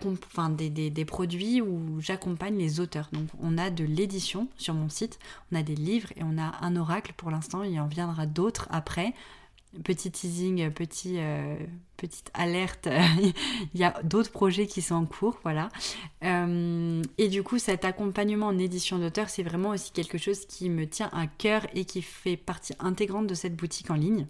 des, 0.51 1.05
produits 1.07 1.63
où 1.63 2.01
j'accompagne 2.01 2.59
les 2.59 2.81
auteurs. 2.81 3.09
Donc 3.13 3.29
on 3.41 3.57
a 3.57 3.71
de 3.71 3.85
l'édition 3.85 4.49
sur 4.59 4.75
mon 4.75 4.91
site, 4.91 5.19
on 5.51 5.57
a 5.57 5.63
des 5.63 5.75
livres 5.75 6.13
et 6.17 6.23
on 6.23 6.39
a 6.39 6.53
un 6.61 6.77
oracle 6.77 7.15
pour 7.17 7.31
l'instant. 7.31 7.63
Il 7.63 7.73
y 7.73 7.81
en 7.81 7.87
viendra 7.87 8.27
d'autres 8.27 8.69
après 8.71 9.15
petit 9.85 10.11
teasing, 10.11 10.71
petit, 10.71 11.17
euh, 11.19 11.57
petite 11.97 12.31
alerte, 12.35 12.89
il 13.75 13.81
y 13.81 13.85
a 13.85 13.95
d'autres 14.03 14.31
projets 14.31 14.67
qui 14.67 14.83
sont 14.83 14.95
en 14.95 15.07
cours, 15.07 15.39
voilà. 15.43 15.69
Euh, 16.25 17.03
et 17.19 17.29
du 17.29 17.43
coup, 17.43 17.59
cet 17.59 17.85
accompagnement 17.85 18.47
en 18.47 18.59
édition 18.59 18.99
d'auteur, 18.99 19.31
c'est 19.31 19.43
vraiment 19.43 19.71
aussi 19.71 19.93
quelque 19.93 20.19
chose 20.19 20.47
qui 20.47 20.69
me 20.69 20.87
tient 20.87 21.11
à 21.13 21.27
cœur 21.27 21.67
et 21.75 21.85
qui 21.85 22.03
fait 22.03 22.37
partie 22.37 22.75
intégrante 22.81 23.27
de 23.27 23.35
cette 23.35 23.57
boutique 23.57 23.91
en 23.91 23.95
ligne. 23.95 24.27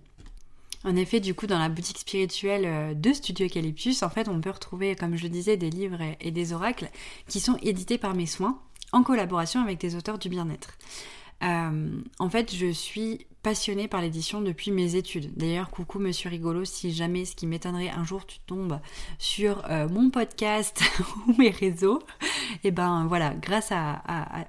En 0.84 0.96
effet, 0.96 1.20
du 1.20 1.34
coup, 1.34 1.46
dans 1.46 1.58
la 1.58 1.68
boutique 1.68 1.98
spirituelle 1.98 2.64
euh, 2.64 2.94
de 2.94 3.12
Studio 3.12 3.46
Eucalyptus, 3.46 4.02
en 4.02 4.10
fait, 4.10 4.28
on 4.28 4.40
peut 4.40 4.50
retrouver, 4.50 4.96
comme 4.96 5.16
je 5.16 5.24
le 5.24 5.28
disais, 5.28 5.56
des 5.56 5.70
livres 5.70 6.00
et 6.20 6.30
des 6.30 6.52
oracles 6.52 6.88
qui 7.28 7.40
sont 7.40 7.56
édités 7.62 7.98
par 7.98 8.14
mes 8.14 8.26
soins 8.26 8.58
en 8.92 9.02
collaboration 9.02 9.60
avec 9.60 9.80
des 9.80 9.96
auteurs 9.96 10.18
du 10.18 10.28
bien-être. 10.28 10.76
en 11.40 12.28
fait, 12.30 12.54
je 12.54 12.70
suis 12.70 13.26
passionnée 13.42 13.88
par 13.88 14.00
l'édition 14.00 14.40
depuis 14.40 14.70
mes 14.70 14.94
études. 14.94 15.32
D'ailleurs, 15.36 15.70
coucou 15.70 15.98
Monsieur 15.98 16.30
Rigolo, 16.30 16.64
si 16.64 16.92
jamais 16.92 17.24
ce 17.24 17.34
qui 17.34 17.46
m'étonnerait 17.46 17.90
un 17.90 18.04
jour 18.04 18.24
tu 18.24 18.38
tombes 18.40 18.78
sur 19.18 19.64
euh, 19.68 19.88
mon 19.88 20.10
podcast 20.10 20.82
ou 21.26 21.34
mes 21.38 21.50
réseaux, 21.50 22.00
et 22.62 22.68
eh 22.68 22.70
ben 22.70 23.06
voilà, 23.08 23.34
grâce 23.34 23.72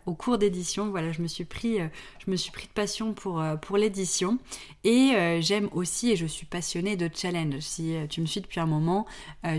au 0.06 0.13
cours 0.13 0.38
d'édition, 0.38 0.90
voilà, 0.90 1.12
je 1.12 1.22
me 1.22 1.28
suis 1.28 1.45
pris, 1.45 1.81
euh, 1.81 1.88
je 2.24 2.30
me 2.30 2.36
suis 2.36 2.51
pris 2.51 2.68
de 2.68 2.74
passion 2.74 3.13
pour, 3.13 3.42
euh, 3.42 3.56
pour 3.56 3.78
l'édition 3.78 4.38
et 4.84 5.13
j'aime 5.42 5.69
aussi 5.72 6.12
et 6.12 6.16
je 6.16 6.25
suis 6.25 6.46
passionnée 6.46 6.96
de 6.96 7.10
challenge. 7.13 7.60
Si 7.60 7.96
tu 8.10 8.22
me 8.22 8.25
suis 8.25 8.42
depuis 8.42 8.60
un 8.60 8.66
moment 8.66 9.06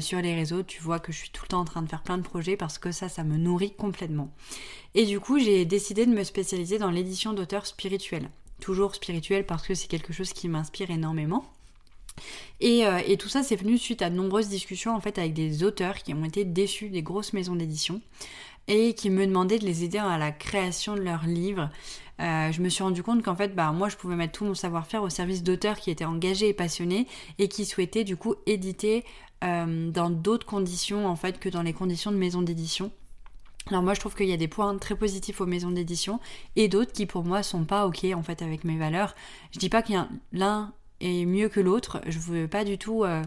sur 0.01 0.21
les 0.21 0.35
réseaux, 0.35 0.63
tu 0.63 0.83
vois 0.83 0.99
que 0.99 1.13
je 1.13 1.19
suis 1.19 1.31
tout 1.31 1.45
le 1.45 1.49
temps 1.49 1.61
en 1.61 1.65
train 1.65 1.81
de 1.81 1.89
faire 1.89 2.03
plein 2.03 2.19
de 2.19 2.23
projets 2.23 2.57
parce 2.57 2.77
que 2.77 2.93
ça, 2.93 3.09
ça 3.09 3.25
me 3.25 3.37
nourrit 3.39 3.75
complètement. 3.75 4.31
Et 4.95 5.07
du 5.07 5.21
coup, 5.21 5.39
j'ai 5.39 5.65
décidé 5.65 6.05
de 6.05 6.13
me 6.13 6.25
spécialiser 6.25 6.79
dans 6.79 6.91
l'édition 6.91 7.33
d'auteurs 7.33 7.67
spirituels 7.67 8.29
toujours 8.65 8.95
spirituel 8.95 9.45
parce 9.45 9.67
que 9.67 9.75
c'est 9.75 9.89
quelque 9.89 10.15
chose 10.15 10.33
qui 10.33 10.49
m'inspire 10.49 10.91
énormément. 10.91 11.45
Et, 12.61 12.87
euh, 12.87 13.01
et, 13.07 13.19
tout 13.19 13.29
ça, 13.29 13.43
c'est 13.43 13.57
venu 13.57 13.77
suite 13.77 14.01
à 14.01 14.09
de 14.09 14.15
nombreuses 14.15 14.49
discussions 14.49 14.95
en 14.95 15.01
fait 15.01 15.19
avec 15.19 15.35
des 15.35 15.65
auteurs 15.65 15.97
qui 15.97 16.15
ont 16.15 16.25
été 16.25 16.45
déçus 16.45 16.89
des 16.89 17.03
grosses 17.03 17.35
maisons 17.35 17.57
d'édition 17.57 18.01
et 18.67 18.95
qui 18.95 19.11
me 19.11 19.27
demandaient 19.27 19.59
de 19.59 19.67
les 19.67 19.85
aider 19.85 19.99
à 19.99 20.17
la 20.17 20.33
création 20.33 20.95
de 20.95 21.01
leurs 21.01 21.27
livres. 21.27 21.69
Euh, 22.21 22.53
je 22.53 22.63
me 22.63 22.71
suis 22.71 22.83
rendu 22.83 23.03
compte 23.03 23.23
qu'en 23.23 23.35
fait, 23.35 23.55
bah, 23.55 23.71
moi, 23.73 23.91
je 23.91 23.97
pouvais 23.97 24.17
mettre 24.17 24.33
tout 24.33 24.47
mon 24.47 24.55
savoir-faire 24.55 25.03
au 25.03 25.11
service 25.11 25.43
d'auteurs 25.43 25.79
qui 25.79 25.91
étaient 25.91 26.07
engagés 26.07 26.49
et 26.49 26.55
passionnés 26.55 27.07
et 27.39 27.49
qui 27.49 27.67
souhaitaient 27.67 28.05
du 28.05 28.17
coup 28.17 28.35
éditer 28.47 29.05
euh, 29.43 29.91
dans 29.91 30.09
d'autres 30.09 30.47
conditions 30.47 31.07
en 31.07 31.17
fait 31.17 31.39
que 31.39 31.51
dans 31.51 31.63
les 31.63 31.75
conditions 31.75 32.13
de 32.13 32.17
maison 32.17 32.41
d'édition. 32.41 32.91
Alors 33.71 33.83
moi 33.83 33.95
je 33.95 34.01
trouve 34.01 34.15
qu'il 34.15 34.29
y 34.29 34.33
a 34.33 34.37
des 34.37 34.49
points 34.49 34.77
très 34.77 34.95
positifs 34.95 35.41
aux 35.41 35.47
maisons 35.47 35.71
d'édition 35.71 36.21
et 36.57 36.69
d'autres 36.69 36.93
qui 36.93 37.07
pour 37.07 37.25
moi 37.25 37.43
sont 37.43 37.65
pas 37.65 37.87
ok 37.87 38.05
en 38.15 38.23
fait 38.23 38.43
avec 38.43 38.65
mes 38.65 38.77
valeurs. 38.77 39.15
Je 39.53 39.59
dis 39.59 39.69
pas 39.69 39.83
qu'il 39.83 39.95
y 39.95 39.99
a 39.99 40.09
l'un 40.33 40.73
est 41.01 41.25
mieux 41.25 41.49
que 41.49 41.61
l'autre, 41.61 42.01
je 42.07 42.19
veux 42.19 42.49
pas 42.49 42.65
du 42.65 42.79
tout 42.79 43.05
euh, 43.05 43.23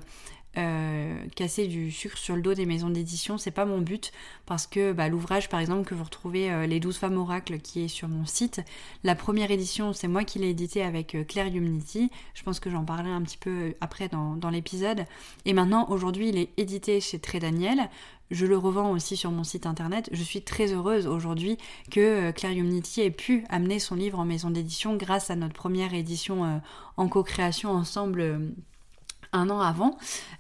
euh, 0.57 1.15
casser 1.35 1.67
du 1.67 1.91
sucre 1.91 2.17
sur 2.17 2.35
le 2.35 2.41
dos 2.41 2.55
des 2.55 2.65
maisons 2.65 2.89
d'édition, 2.89 3.37
c'est 3.37 3.51
pas 3.51 3.65
mon 3.65 3.79
but. 3.79 4.11
Parce 4.45 4.65
que 4.65 4.91
bah, 4.91 5.07
l'ouvrage 5.07 5.49
par 5.49 5.59
exemple 5.59 5.87
que 5.87 5.93
vous 5.93 6.03
retrouvez 6.03 6.51
euh, 6.51 6.65
Les 6.65 6.79
12 6.79 6.97
femmes 6.97 7.17
oracles 7.17 7.59
qui 7.59 7.83
est 7.83 7.87
sur 7.87 8.07
mon 8.07 8.25
site, 8.25 8.61
la 9.03 9.13
première 9.13 9.51
édition 9.51 9.93
c'est 9.93 10.07
moi 10.07 10.23
qui 10.23 10.39
l'ai 10.39 10.49
édité 10.49 10.81
avec 10.81 11.15
euh, 11.15 11.23
Claire 11.23 11.47
Humanity, 11.47 12.09
je 12.33 12.43
pense 12.43 12.59
que 12.59 12.69
j'en 12.69 12.85
parlerai 12.85 13.11
un 13.11 13.21
petit 13.21 13.37
peu 13.37 13.75
après 13.81 14.09
dans, 14.09 14.49
l'épisode, 14.49 15.05
et 15.45 15.53
maintenant 15.53 15.87
aujourd'hui 15.89 16.29
il 16.29 16.37
est 16.37 16.49
édité 16.57 17.01
chez 17.01 17.19
Très 17.19 17.39
Daniel, 17.39 17.89
je 18.31 18.45
le 18.45 18.57
revends 18.57 18.91
aussi 18.91 19.15
sur 19.15 19.31
mon 19.31 19.43
site 19.43 19.65
internet. 19.65 20.09
Je 20.11 20.23
suis 20.23 20.41
très 20.41 20.73
heureuse 20.73 21.07
aujourd'hui 21.07 21.57
que 21.91 22.31
Claire 22.31 22.51
Humanity 22.51 23.01
ait 23.01 23.11
pu 23.11 23.45
amener 23.49 23.79
son 23.79 23.95
livre 23.95 24.19
en 24.19 24.25
maison 24.25 24.49
d'édition 24.49 24.95
grâce 24.95 25.29
à 25.29 25.35
notre 25.35 25.53
première 25.53 25.93
édition 25.93 26.61
en 26.97 27.07
co-création 27.07 27.71
ensemble 27.71 28.53
un 29.33 29.49
an 29.49 29.59
avant. 29.59 29.97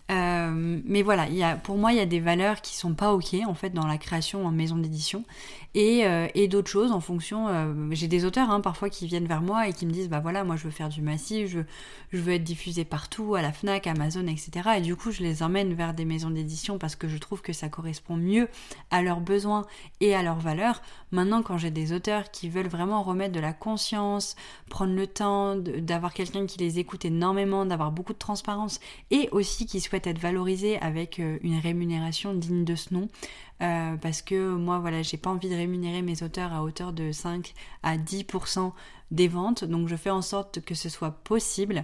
Euh, 0.09 0.79
mais 0.85 1.01
voilà, 1.01 1.27
pour 1.57 1.77
moi, 1.77 1.91
il 1.91 1.97
y 1.97 2.01
a 2.01 2.05
des 2.05 2.21
valeurs 2.21 2.61
qui 2.61 2.75
sont 2.75 2.93
pas 2.93 3.13
ok 3.13 3.35
en 3.45 3.53
fait 3.53 3.71
dans 3.71 3.85
la 3.85 3.97
création 3.97 4.45
en 4.45 4.51
maison 4.51 4.77
d'édition 4.77 5.25
et, 5.75 6.05
euh, 6.05 6.47
d'autres 6.47 6.69
choses 6.69 6.91
en 6.91 7.01
fonction. 7.01 7.47
Euh, 7.49 7.73
j'ai 7.91 8.07
des 8.07 8.23
auteurs 8.23 8.49
hein, 8.49 8.61
parfois 8.61 8.89
qui 8.89 9.05
viennent 9.05 9.27
vers 9.27 9.41
moi 9.41 9.67
et 9.67 9.73
qui 9.73 9.85
me 9.85 9.91
disent 9.91 10.09
bah 10.09 10.21
voilà, 10.21 10.43
moi 10.43 10.55
je 10.55 10.63
veux 10.63 10.71
faire 10.71 10.89
du 10.89 11.01
massif, 11.01 11.49
je, 11.49 11.59
je 12.11 12.17
veux 12.19 12.33
être 12.33 12.43
diffusé 12.43 12.85
partout, 12.85 13.35
à 13.35 13.41
la 13.41 13.51
Fnac, 13.51 13.85
Amazon, 13.85 14.27
etc. 14.27 14.51
Et 14.77 14.81
du 14.81 14.95
coup, 14.95 15.11
je 15.11 15.21
les 15.21 15.43
emmène 15.43 15.73
vers 15.73 15.93
des 15.93 16.05
maisons 16.05 16.29
d'édition 16.29 16.77
parce 16.77 16.95
que 16.95 17.07
je 17.07 17.17
trouve 17.17 17.41
que 17.41 17.53
ça 17.53 17.67
correspond 17.67 18.15
mieux 18.15 18.47
à 18.91 19.01
leurs 19.01 19.19
besoins 19.19 19.65
et 19.99 20.15
à 20.15 20.23
leurs 20.23 20.39
valeurs. 20.39 20.81
Maintenant, 21.11 21.41
quand 21.43 21.57
j'ai 21.57 21.71
des 21.71 21.93
auteurs 21.93 22.31
qui 22.31 22.49
veulent 22.49 22.67
vraiment 22.67 23.03
remettre 23.03 23.33
de 23.33 23.39
la 23.39 23.53
conscience, 23.53 24.35
prendre 24.69 24.93
le 24.93 25.05
temps 25.05 25.55
d'avoir 25.55 26.13
quelqu'un 26.13 26.45
qui 26.45 26.59
les 26.59 26.79
écoute 26.79 27.05
énormément, 27.05 27.65
d'avoir 27.65 27.91
beaucoup 27.91 28.13
de 28.13 28.17
transparence 28.17 28.76
et 29.11 29.29
aussi 29.31 29.65
qui 29.65 29.81
souhaitent 29.81 30.07
être 30.07 30.19
valorisés 30.19 30.79
avec 30.79 31.19
euh, 31.19 31.37
une 31.41 31.59
rémunération 31.59 32.33
digne 32.33 32.65
de 32.65 32.75
ce 32.75 32.93
nom. 32.93 33.09
Euh, 33.61 33.95
parce 33.97 34.21
que 34.21 34.55
moi, 34.55 34.79
voilà, 34.79 35.01
j'ai 35.01 35.17
pas 35.17 35.29
envie 35.29 35.49
de 35.49 35.55
rémunérer 35.55 36.01
mes 36.01 36.21
auteurs 36.23 36.53
à 36.53 36.63
hauteur 36.63 36.93
de 36.93 37.11
5 37.11 37.53
à 37.83 37.97
10% 37.97 38.71
des 39.09 39.27
ventes, 39.27 39.63
donc 39.63 39.87
je 39.87 39.95
fais 39.95 40.09
en 40.09 40.21
sorte 40.21 40.61
que 40.61 40.75
ce 40.75 40.89
soit 40.89 41.11
possible. 41.11 41.83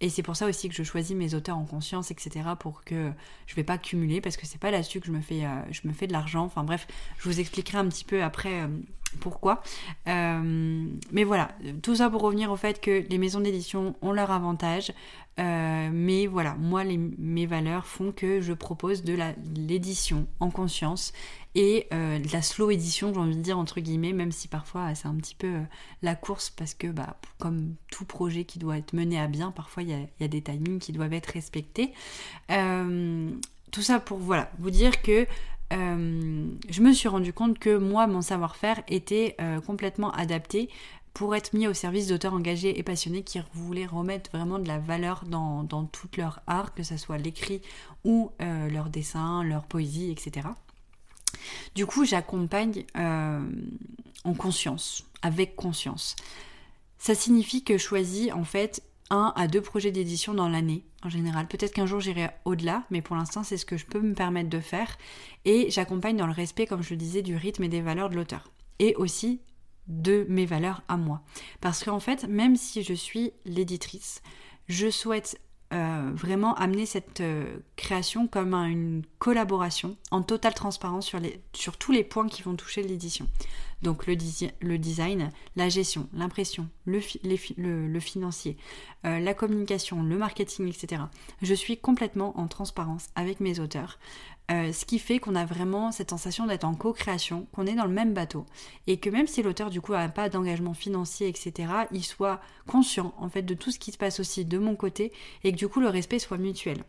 Et 0.00 0.08
c'est 0.08 0.22
pour 0.22 0.36
ça 0.36 0.46
aussi 0.46 0.68
que 0.68 0.74
je 0.74 0.82
choisis 0.82 1.14
mes 1.16 1.34
auteurs 1.34 1.58
en 1.58 1.64
conscience, 1.64 2.10
etc. 2.10 2.40
pour 2.58 2.84
que 2.84 3.10
je 3.46 3.54
vais 3.54 3.64
pas 3.64 3.78
cumuler, 3.78 4.20
parce 4.20 4.36
que 4.36 4.46
c'est 4.46 4.60
pas 4.60 4.70
là-dessus 4.70 5.00
que 5.00 5.06
je 5.06 5.12
me 5.12 5.20
fais, 5.20 5.44
euh, 5.44 5.60
je 5.70 5.80
me 5.84 5.92
fais 5.92 6.06
de 6.06 6.12
l'argent. 6.12 6.44
Enfin 6.44 6.64
bref, 6.64 6.86
je 7.18 7.28
vous 7.28 7.40
expliquerai 7.40 7.78
un 7.78 7.88
petit 7.88 8.04
peu 8.04 8.22
après 8.22 8.68
pourquoi. 9.18 9.62
Euh, 10.08 10.86
mais 11.10 11.24
voilà, 11.24 11.50
tout 11.82 11.96
ça 11.96 12.08
pour 12.10 12.22
revenir 12.22 12.50
au 12.50 12.56
fait 12.56 12.80
que 12.80 13.04
les 13.08 13.18
maisons 13.18 13.40
d'édition 13.40 13.96
ont 14.02 14.12
leur 14.12 14.30
avantage. 14.30 14.92
Euh, 15.38 15.88
mais 15.92 16.26
voilà, 16.26 16.54
moi, 16.54 16.84
mes 16.84 17.46
valeurs 17.46 17.86
font 17.86 18.12
que 18.12 18.40
je 18.40 18.52
propose 18.52 19.02
de 19.02 19.16
l'édition 19.56 20.26
en 20.38 20.50
conscience 20.50 21.12
et 21.54 21.86
euh, 21.92 22.18
la 22.32 22.42
slow 22.42 22.70
édition, 22.70 23.12
j'ai 23.12 23.20
envie 23.20 23.36
de 23.36 23.42
dire, 23.42 23.58
entre 23.58 23.80
guillemets, 23.80 24.12
même 24.12 24.32
si 24.32 24.48
parfois 24.48 24.94
c'est 24.94 25.08
un 25.08 25.14
petit 25.16 25.34
peu 25.34 25.60
la 26.02 26.14
course 26.14 26.50
parce 26.50 26.74
que, 26.74 26.86
bah, 26.86 27.16
comme 27.38 27.74
tout 27.90 28.04
projet 28.04 28.44
qui 28.44 28.58
doit 28.58 28.78
être 28.78 28.92
mené 28.92 29.20
à 29.20 29.26
bien, 29.26 29.50
parfois 29.50 29.82
il 29.82 29.90
y 29.90 30.24
a, 30.24 30.28
des 30.28 30.42
timings 30.42 30.78
qui 30.78 30.92
doivent 30.92 31.12
être 31.12 31.32
respectés. 31.32 31.92
tout 32.48 33.82
ça 33.82 34.00
pour, 34.00 34.18
voilà, 34.18 34.50
vous 34.58 34.70
dire 34.70 35.02
que 35.02 35.26
euh, 35.72 36.48
je 36.68 36.82
me 36.82 36.92
suis 36.92 37.08
rendu 37.08 37.32
compte 37.32 37.58
que 37.58 37.76
moi, 37.76 38.06
mon 38.06 38.22
savoir-faire 38.22 38.82
était 38.88 39.36
euh, 39.40 39.60
complètement 39.60 40.10
adapté 40.12 40.68
pour 41.14 41.34
être 41.34 41.52
mis 41.54 41.66
au 41.66 41.74
service 41.74 42.08
d'auteurs 42.08 42.34
engagés 42.34 42.78
et 42.78 42.82
passionnés 42.82 43.22
qui 43.22 43.40
voulaient 43.52 43.86
remettre 43.86 44.30
vraiment 44.30 44.58
de 44.58 44.68
la 44.68 44.78
valeur 44.78 45.24
dans, 45.26 45.64
dans 45.64 45.84
tout 45.84 46.08
leur 46.16 46.40
art, 46.46 46.74
que 46.74 46.82
ce 46.82 46.96
soit 46.96 47.18
l'écrit 47.18 47.62
ou 48.04 48.30
euh, 48.40 48.68
leur 48.70 48.90
dessin, 48.90 49.42
leur 49.42 49.64
poésie, 49.64 50.10
etc. 50.10 50.48
Du 51.74 51.86
coup, 51.86 52.04
j'accompagne 52.04 52.84
en 52.94 54.34
conscience, 54.34 55.04
avec 55.22 55.56
conscience. 55.56 56.16
Ça 56.98 57.14
signifie 57.14 57.64
que 57.64 57.78
je 57.78 57.82
choisis 57.82 58.30
en 58.32 58.44
fait 58.44 58.82
un 59.08 59.32
à 59.34 59.48
deux 59.48 59.60
projets 59.60 59.90
d'édition 59.90 60.34
dans 60.34 60.48
l'année 60.48 60.84
en 61.02 61.08
général. 61.08 61.48
Peut-être 61.48 61.72
qu'un 61.72 61.86
jour 61.86 62.00
j'irai 62.00 62.30
au-delà, 62.44 62.84
mais 62.90 63.02
pour 63.02 63.16
l'instant 63.16 63.42
c'est 63.42 63.56
ce 63.56 63.64
que 63.64 63.76
je 63.76 63.86
peux 63.86 64.00
me 64.00 64.14
permettre 64.14 64.50
de 64.50 64.60
faire. 64.60 64.98
Et 65.44 65.70
j'accompagne 65.70 66.16
dans 66.16 66.26
le 66.26 66.32
respect, 66.32 66.66
comme 66.66 66.82
je 66.82 66.90
le 66.90 66.96
disais, 66.96 67.22
du 67.22 67.36
rythme 67.36 67.64
et 67.64 67.68
des 67.68 67.80
valeurs 67.80 68.10
de 68.10 68.16
l'auteur. 68.16 68.50
Et 68.78 68.94
aussi 68.96 69.40
de 69.88 70.26
mes 70.28 70.46
valeurs 70.46 70.82
à 70.88 70.96
moi. 70.96 71.22
Parce 71.60 71.82
qu'en 71.82 72.00
fait, 72.00 72.24
même 72.24 72.54
si 72.54 72.82
je 72.82 72.94
suis 72.94 73.32
l'éditrice, 73.44 74.22
je 74.68 74.90
souhaite 74.90 75.40
euh, 75.72 76.10
vraiment 76.14 76.54
amener 76.54 76.84
cette 76.84 77.20
euh, 77.20 77.44
création 77.76 78.26
comme 78.26 78.54
une 78.54 79.02
collaboration 79.20 79.96
en 80.10 80.22
totale 80.22 80.52
transparence 80.52 81.12
sur, 81.52 81.76
tous 81.76 81.92
les 81.92 82.02
points 82.02 82.26
qui 82.28 82.42
vont 82.42 82.56
toucher 82.56 82.82
l'édition. 82.82 83.28
Donc 83.82 84.06
le, 84.06 84.16
design, 84.16 85.30
la 85.56 85.68
gestion, 85.68 86.08
l'impression, 86.12 86.68
le, 86.84 87.00
le, 87.56 88.00
financier, 88.00 88.56
euh, 89.06 89.18
la 89.20 89.32
communication, 89.32 90.02
le 90.02 90.18
marketing, 90.18 90.68
etc. 90.68 91.02
Je 91.40 91.54
suis 91.54 91.78
complètement 91.78 92.38
en 92.38 92.46
transparence 92.46 93.08
avec 93.14 93.40
mes 93.40 93.58
auteurs. 93.58 93.98
Euh, 94.50 94.72
ce 94.72 94.84
qui 94.84 94.98
fait 94.98 95.20
qu'on 95.20 95.36
a 95.36 95.44
vraiment 95.44 95.92
cette 95.92 96.10
sensation 96.10 96.46
d'être 96.46 96.64
en 96.64 96.74
co-création, 96.74 97.46
qu'on 97.52 97.66
est 97.66 97.76
dans 97.76 97.84
le 97.84 97.92
même 97.92 98.12
bateau, 98.12 98.46
et 98.88 98.98
que 98.98 99.08
même 99.08 99.28
si 99.28 99.42
l'auteur 99.42 99.70
du 99.70 99.80
coup 99.80 99.92
n'a 99.92 100.08
pas 100.08 100.28
d'engagement 100.28 100.74
financier, 100.74 101.28
etc., 101.28 101.72
il 101.92 102.04
soit 102.04 102.40
conscient 102.66 103.14
en 103.18 103.28
fait 103.28 103.42
de 103.42 103.54
tout 103.54 103.70
ce 103.70 103.78
qui 103.78 103.92
se 103.92 103.98
passe 103.98 104.18
aussi 104.18 104.44
de 104.44 104.58
mon 104.58 104.74
côté, 104.74 105.12
et 105.44 105.52
que 105.52 105.56
du 105.56 105.68
coup 105.68 105.80
le 105.80 105.88
respect 105.88 106.18
soit 106.18 106.38
mutuel. 106.38 106.82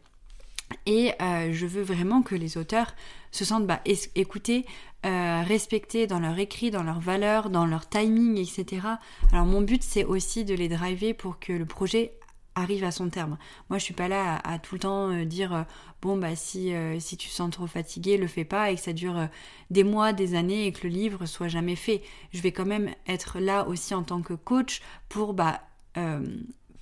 Et 0.86 1.14
euh, 1.22 1.52
je 1.52 1.66
veux 1.66 1.82
vraiment 1.82 2.22
que 2.22 2.36
les 2.36 2.58
auteurs 2.58 2.96
se 3.32 3.46
sentent 3.46 3.68
bah, 3.68 3.82
écoutés, 4.16 4.66
euh, 5.06 5.44
respectés 5.44 6.08
dans 6.08 6.20
leur 6.20 6.38
écrit, 6.40 6.72
dans 6.72 6.84
leurs 6.84 7.00
valeurs, 7.00 7.50
dans 7.50 7.66
leur 7.66 7.88
timing, 7.88 8.38
etc. 8.38 8.88
Alors 9.32 9.46
mon 9.46 9.62
but 9.62 9.84
c'est 9.84 10.04
aussi 10.04 10.44
de 10.46 10.54
les 10.54 10.70
driver 10.70 11.14
pour 11.14 11.40
que 11.40 11.54
le 11.54 11.66
projet 11.66 12.14
arrive 12.56 12.84
à 12.84 12.92
son 12.92 13.10
terme. 13.10 13.38
Moi 13.70 13.80
je 13.80 13.86
suis 13.86 13.94
pas 13.94 14.08
là 14.08 14.42
à, 14.44 14.60
tout 14.60 14.76
le 14.76 14.80
temps 14.80 15.10
euh, 15.12 15.26
dire 15.26 15.66
bon 16.02 16.18
bah 16.18 16.36
si, 16.36 16.74
si 17.00 17.18
tu 17.18 17.30
sens 17.30 17.52
trop 17.52 17.68
fatigué, 17.68 18.18
le 18.18 18.28
fais 18.28 18.46
pas 18.46 18.72
et 18.72 18.76
que 18.76 18.82
ça 18.82 18.94
dure 18.94 19.28
des 19.70 19.84
mois, 19.84 20.14
des 20.14 20.36
années 20.36 20.68
et 20.68 20.72
que 20.72 20.88
le 20.88 20.94
livre 20.94 21.26
soit 21.26 21.48
jamais 21.48 21.76
fait. 21.76 22.02
Je 22.34 22.42
vais 22.42 22.52
quand 22.52 22.66
même 22.66 22.90
être 23.08 23.40
là 23.40 23.68
aussi 23.68 23.94
en 23.94 24.04
tant 24.04 24.22
que 24.22 24.34
coach 24.34 24.82
pour 25.10 25.34
bah 25.34 25.62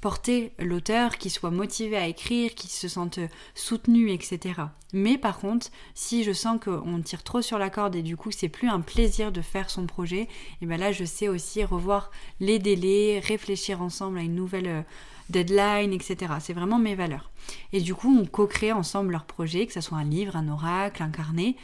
porter 0.01 0.53
l'auteur, 0.59 1.17
qui 1.17 1.29
soit 1.29 1.51
motivé 1.51 1.97
à 1.97 2.07
écrire, 2.07 2.55
qui 2.55 2.67
se 2.67 2.87
sente 2.87 3.19
soutenu, 3.53 4.11
etc. 4.11 4.61
Mais 4.93 5.17
par 5.17 5.39
contre, 5.39 5.67
si 5.93 6.23
je 6.23 6.31
sens 6.31 6.59
qu'on 6.63 7.01
tire 7.01 7.23
trop 7.23 7.41
sur 7.41 7.59
la 7.59 7.69
corde 7.69 7.95
et 7.95 8.01
du 8.01 8.17
coup 8.17 8.31
c'est 8.31 8.49
plus 8.49 8.69
un 8.69 8.81
plaisir 8.81 9.31
de 9.31 9.41
faire 9.41 9.69
son 9.69 9.85
projet, 9.85 10.27
et 10.61 10.65
bien 10.65 10.77
là 10.77 10.91
je 10.91 11.03
sais 11.03 11.27
aussi 11.27 11.63
revoir 11.63 12.11
les 12.39 12.59
délais, 12.59 13.19
réfléchir 13.19 13.81
ensemble 13.81 14.17
à 14.17 14.21
une 14.21 14.35
nouvelle 14.35 14.67
euh, 14.67 14.81
deadline, 15.29 15.93
etc. 15.93 16.33
C'est 16.39 16.53
vraiment 16.53 16.79
mes 16.79 16.95
valeurs. 16.95 17.29
Et 17.73 17.81
du 17.81 17.93
coup 17.93 18.15
on 18.17 18.25
co-crée 18.25 18.71
ensemble 18.71 19.11
leur 19.11 19.25
projet, 19.25 19.67
que 19.67 19.73
ce 19.73 19.81
soit 19.81 19.97
un 19.97 20.03
livre, 20.03 20.35
un 20.35 20.47
oracle, 20.47 21.03
un 21.03 21.09
carnet, 21.09 21.55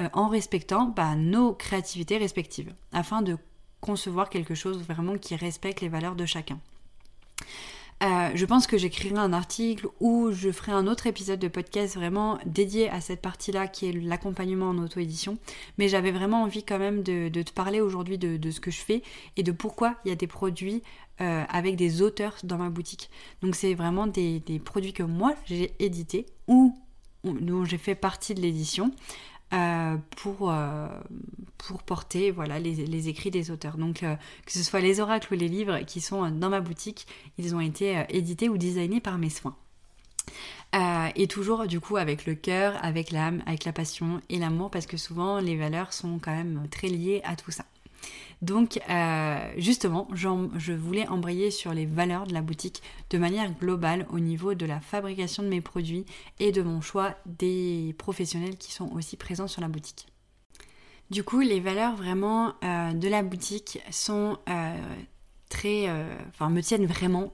euh, 0.00 0.08
en 0.12 0.28
respectant 0.28 0.86
bah, 0.86 1.14
nos 1.14 1.52
créativités 1.52 2.18
respectives, 2.18 2.74
afin 2.92 3.22
de 3.22 3.38
concevoir 3.80 4.30
quelque 4.30 4.54
chose 4.54 4.82
vraiment 4.82 5.16
qui 5.16 5.36
respecte 5.36 5.80
les 5.80 5.88
valeurs 5.88 6.16
de 6.16 6.26
chacun. 6.26 6.58
Euh, 8.04 8.30
je 8.34 8.44
pense 8.44 8.66
que 8.66 8.76
j'écrirai 8.76 9.16
un 9.16 9.32
article 9.32 9.88
ou 9.98 10.30
je 10.30 10.50
ferai 10.50 10.72
un 10.72 10.86
autre 10.86 11.06
épisode 11.06 11.38
de 11.38 11.48
podcast 11.48 11.94
vraiment 11.94 12.38
dédié 12.44 12.90
à 12.90 13.00
cette 13.00 13.22
partie-là 13.22 13.66
qui 13.66 13.88
est 13.88 13.92
l'accompagnement 13.92 14.68
en 14.68 14.78
auto-édition. 14.78 15.38
Mais 15.78 15.88
j'avais 15.88 16.10
vraiment 16.10 16.42
envie 16.42 16.64
quand 16.64 16.78
même 16.78 17.02
de, 17.02 17.30
te 17.30 17.52
parler 17.52 17.80
aujourd'hui 17.80 18.18
de, 18.18 18.50
ce 18.50 18.60
que 18.60 18.70
je 18.70 18.80
fais 18.80 19.02
et 19.36 19.42
de 19.42 19.52
pourquoi 19.52 19.94
il 20.04 20.10
y 20.10 20.12
a 20.12 20.16
des 20.16 20.26
produits 20.26 20.82
euh, 21.22 21.44
avec 21.48 21.76
des 21.76 22.02
auteurs 22.02 22.36
dans 22.44 22.58
ma 22.58 22.68
boutique. 22.68 23.08
Donc 23.40 23.54
c'est 23.54 23.72
vraiment 23.72 24.06
des, 24.06 24.42
produits 24.62 24.92
que 24.92 25.02
moi 25.02 25.34
j'ai 25.46 25.74
édités 25.78 26.26
ou 26.46 26.76
dont 27.24 27.64
j'ai 27.64 27.78
fait 27.78 27.94
partie 27.94 28.34
de 28.34 28.42
l'édition. 28.42 28.90
Euh, 29.54 29.96
pour, 30.16 30.50
euh, 30.50 30.88
pour 31.58 31.84
porter 31.84 32.32
voilà, 32.32 32.58
les, 32.58 33.08
écrits 33.08 33.30
des 33.30 33.52
auteurs. 33.52 33.76
Donc 33.76 34.02
euh, 34.02 34.16
que 34.46 34.52
ce 34.52 34.64
soit 34.64 34.80
les 34.80 34.98
oracles 34.98 35.32
ou 35.32 35.36
les 35.36 35.48
livres 35.48 35.80
qui 35.80 36.00
sont 36.00 36.28
dans 36.30 36.48
ma 36.48 36.60
boutique, 36.60 37.06
ils 37.38 37.54
ont 37.54 37.60
été 37.60 38.04
édités 38.08 38.48
ou 38.48 38.58
designés 38.58 39.00
par 39.00 39.18
mes 39.18 39.30
soins. 39.30 39.56
et 41.14 41.28
toujours 41.28 41.66
du 41.66 41.78
coup 41.78 41.96
avec 41.96 42.26
le 42.26 42.34
cœur, 42.34 42.74
avec 42.82 43.12
l'âme, 43.12 43.42
avec 43.46 43.64
la 43.64 43.72
passion 43.72 44.20
et 44.28 44.38
l'amour 44.38 44.70
parce 44.70 44.86
que 44.86 44.96
souvent 44.96 45.38
les 45.38 45.56
valeurs 45.56 45.92
sont 45.92 46.18
quand 46.18 46.34
même 46.34 46.66
très 46.70 46.88
liées 46.88 47.20
à 47.24 47.36
tout 47.36 47.52
ça. 47.52 47.64
Donc 48.42 48.80
euh, 48.90 49.52
justement, 49.56 50.06
je 50.12 50.72
voulais 50.72 51.08
embrayer 51.08 51.50
sur 51.50 51.72
les 51.72 51.86
valeurs 51.86 52.26
de 52.26 52.34
la 52.34 52.42
boutique 52.42 52.82
de 53.10 53.16
manière 53.16 53.50
globale 53.52 54.06
au 54.10 54.18
niveau 54.18 54.54
de 54.54 54.66
la 54.66 54.80
fabrication 54.80 55.42
de 55.42 55.48
mes 55.48 55.60
produits 55.60 56.04
et 56.40 56.52
de 56.52 56.62
mon 56.62 56.80
choix 56.80 57.14
des 57.24 57.94
professionnels 57.96 58.58
qui 58.58 58.72
sont 58.72 58.90
aussi 58.92 59.16
présents 59.16 59.48
sur 59.48 59.62
la 59.62 59.68
boutique. 59.68 60.06
Du 61.10 61.22
coup, 61.22 61.40
les 61.40 61.60
valeurs 61.60 61.96
vraiment 61.96 62.54
euh, 62.64 62.92
de 62.92 63.08
la 63.08 63.22
boutique 63.22 63.78
sont 63.90 64.38
euh, 64.48 64.76
très, 65.48 65.88
enfin 66.28 66.50
me 66.50 66.60
tiennent 66.60 66.86
vraiment 66.86 67.32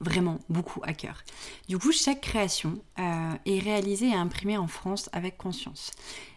vraiment 0.00 0.40
beaucoup 0.48 0.80
à 0.82 0.92
cœur. 0.94 1.22
Du 1.68 1.78
coup, 1.78 1.92
chaque 1.92 2.20
création 2.20 2.82
est 2.98 3.60
réalisée 3.60 4.08
et 4.08 4.14
imprimée 4.14 4.58
en 4.58 4.66
France 4.66 5.08
avec 5.12 5.38
conscience. 5.38 5.92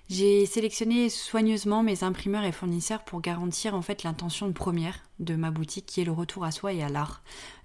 J'ai 0.07 0.45
sélectionné 0.45 1.09
soigneusement 1.09 1.81
mes 1.81 2.03
imprimeurs 2.03 2.43
et 2.43 2.51
fournisseurs 2.51 3.03
pour 3.03 3.21
garantir 3.21 3.74
en 3.74 3.81
fait 3.81 4.03
l'intention 4.03 4.53
première 4.53 5.00
de 5.17 5.35
ma 5.35 5.50
boutique 5.50 5.88
qui 5.88 6.00
est 6.00 6.05
le 6.05 6.12
retour 6.12 6.45
à 6.45 6.51
soi 6.51 6.74
et 6.74 6.83
à 6.83 6.89
l'art, 6.89 7.24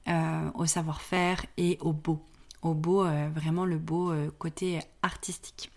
euh, 0.09 0.51
au 0.55 0.65
savoir-faire 0.65 1.45
et 1.59 1.77
au 1.83 1.93
beau. 1.93 2.25
Au 2.63 2.73
beau, 2.73 3.05
euh, 3.05 3.29
vraiment 3.35 3.67
le 3.67 3.77
beau 3.77 4.11
euh, 4.11 4.31
côté 4.39 4.81
artistique. 5.03 5.71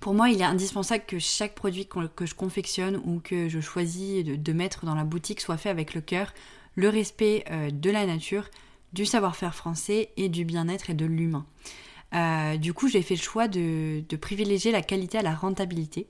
Pour 0.00 0.14
moi, 0.14 0.30
il 0.30 0.40
est 0.40 0.44
indispensable 0.44 1.04
que 1.06 1.20
chaque 1.20 1.54
produit 1.54 1.86
que 1.86 2.26
je 2.26 2.34
confectionne 2.34 3.00
ou 3.04 3.20
que 3.20 3.48
je 3.48 3.60
choisis 3.60 4.24
de, 4.24 4.52
mettre 4.52 4.84
dans 4.84 4.96
la 4.96 5.04
boutique 5.04 5.40
soit 5.40 5.56
fait 5.56 5.70
avec 5.70 5.94
le 5.94 6.00
cœur, 6.00 6.34
le 6.74 6.88
respect 6.88 7.44
de 7.72 7.90
la 7.90 8.04
nature, 8.04 8.48
du 8.92 9.06
savoir-faire 9.06 9.54
français 9.54 10.10
et 10.16 10.28
du 10.28 10.44
bien-être 10.44 10.90
et 10.90 10.94
de 10.94 11.06
l'humain. 11.06 11.46
Euh, 12.16 12.56
du 12.56 12.72
coup, 12.72 12.88
j'ai 12.88 13.02
fait 13.02 13.14
le 13.14 13.20
choix 13.20 13.48
de, 13.48 14.02
privilégier 14.20 14.72
la 14.72 14.82
qualité 14.82 15.18
à 15.18 15.22
la 15.22 15.34
rentabilité. 15.34 16.06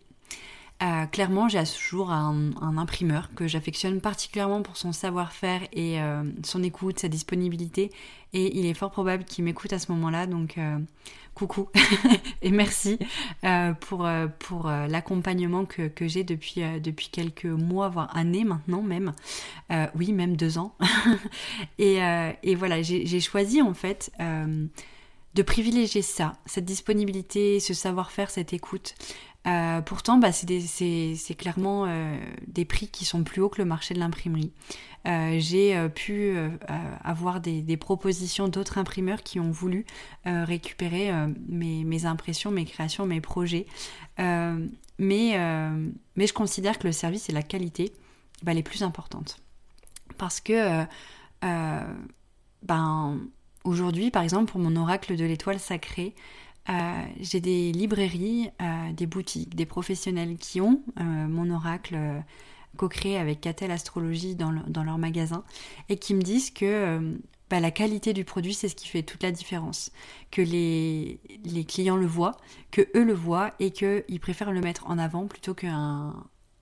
Euh, 0.83 1.07
clairement, 1.07 1.49
j'ai 1.49 1.59
à 1.59 1.65
ce 1.65 1.81
jour 1.81 2.11
un, 2.11 2.53
imprimeur 2.77 3.31
que 3.35 3.49
j'affectionne 3.49 4.01
particulièrement 4.03 4.61
pour 4.61 4.77
son 4.77 4.93
savoir-faire 4.93 5.63
et 5.73 6.01
euh, 6.03 6.23
son 6.45 6.63
écoute, 6.63 6.99
sa 6.99 7.09
disponibilité. 7.09 7.91
Et 8.35 8.59
il 8.59 8.67
est 8.67 8.75
fort 8.75 8.91
probable 8.91 9.25
qu'il 9.25 9.45
m'écoute 9.45 9.73
à 9.73 9.79
ce 9.79 9.91
moment-là. 9.93 10.27
Donc, 10.27 10.59
coucou 11.35 11.69
et 12.43 12.51
merci 12.51 12.99
pour, 13.81 14.03
l'accompagnement 14.03 15.65
que, 15.65 15.91
j'ai 16.07 16.25
depuis, 16.25 17.09
quelques 17.11 17.47
mois, 17.47 17.89
voire 17.89 18.15
années 18.15 18.45
maintenant 18.45 18.83
même. 18.83 19.13
oui, 19.95 20.13
même 20.13 20.37
deux 20.37 20.59
ans. 20.59 20.77
et, 21.79 22.55
voilà, 22.55 22.83
j'ai 22.83 23.21
choisi 23.21 23.63
en 23.63 23.73
fait 23.73 24.13
de 25.37 25.43
privilégier 25.43 26.01
ça, 26.01 26.33
cette 26.47 26.65
disponibilité, 26.65 27.61
ce 27.61 27.75
savoir-faire, 27.75 28.31
cette 28.31 28.55
écoute. 28.55 28.95
Euh, 29.47 29.83
pourtant, 29.83 30.17
bah, 30.17 30.33
c'est 30.33 31.37
clairement 31.37 31.85
euh, 31.87 32.19
des 32.49 32.65
prix 32.65 32.89
qui 32.89 33.05
sont 33.05 33.23
plus 33.23 33.43
hauts 33.43 33.51
que 33.51 33.61
le 33.61 33.67
marché 33.67 33.93
de 33.93 34.01
l'imprimerie. 34.01 34.51
Euh, 35.07 35.37
j'ai 35.39 35.89
pu 35.91 36.37
avoir 37.05 37.41
des, 37.41 37.77
propositions 37.77 38.49
d'autres 38.49 38.79
imprimeurs 38.79 39.23
qui 39.23 39.39
ont 39.39 39.51
voulu 39.51 39.85
récupérer 40.25 41.13
mes, 41.49 42.07
impressions, 42.07 42.51
mes 42.51 42.65
créations, 42.65 43.05
mes 43.05 43.21
projets. 43.21 43.67
mais, 44.19 45.33
je 45.39 46.33
considère 46.33 46.79
que 46.79 46.87
le 46.87 46.93
service 46.93 47.29
et 47.29 47.33
la 47.33 47.43
qualité 47.43 47.93
bah, 48.43 48.55
les 48.55 48.63
plus 48.63 48.83
importantes. 48.83 49.39
Parce 50.17 50.41
que 50.41 50.87
ben, 52.63 53.21
Aujourd'hui, 53.67 54.13
par 54.13 54.23
exemple, 54.23 54.53
pour 54.53 54.61
mon 54.61 54.77
oracle 54.77 55.17
de 55.17 55.25
l'étoile 55.25 55.59
sacrée, 55.59 56.15
euh, 56.69 56.73
j'ai 57.19 57.41
des 57.41 57.73
librairies, 57.73 58.49
euh, 58.63 58.93
des 58.93 59.07
boutiques, 59.07 59.57
des 59.57 59.67
professionnels 59.67 60.37
qui 60.37 60.61
ont 60.61 60.83
euh, 61.01 61.03
mon 61.03 61.51
oracle 61.51 61.99
co-créé 62.77 63.19
avec 63.19 63.41
Catel 63.41 63.73
Astrologie 63.73 64.37
dans, 64.37 64.53
leur 64.53 64.99
magasin 64.99 65.43
et 65.89 65.97
qui 65.97 66.15
me 66.15 66.23
disent 66.23 66.53
que 66.53 67.19
bah, 67.51 67.59
la 67.59 67.73
qualité 67.73 68.13
du 68.13 68.25
produit, 68.25 68.55
c'est 68.55 68.69
ce 68.69 68.77
qui 68.77 68.87
fait 68.87 69.03
toute 69.03 69.25
la 69.25 69.33
différence. 69.33 69.91
Que 70.31 70.43
les, 70.43 71.19
clients 71.67 71.97
le 71.97 72.07
voient, 72.07 72.37
que 72.71 72.83
eux 72.95 73.05
le 73.05 73.15
voient 73.15 73.53
et 73.59 73.73
qu'ils 73.73 74.21
préfèrent 74.21 74.53
le 74.53 74.61
mettre 74.61 74.87
en 74.87 74.97
avant 74.97 75.27
plutôt 75.27 75.55
qu'un 75.55 76.15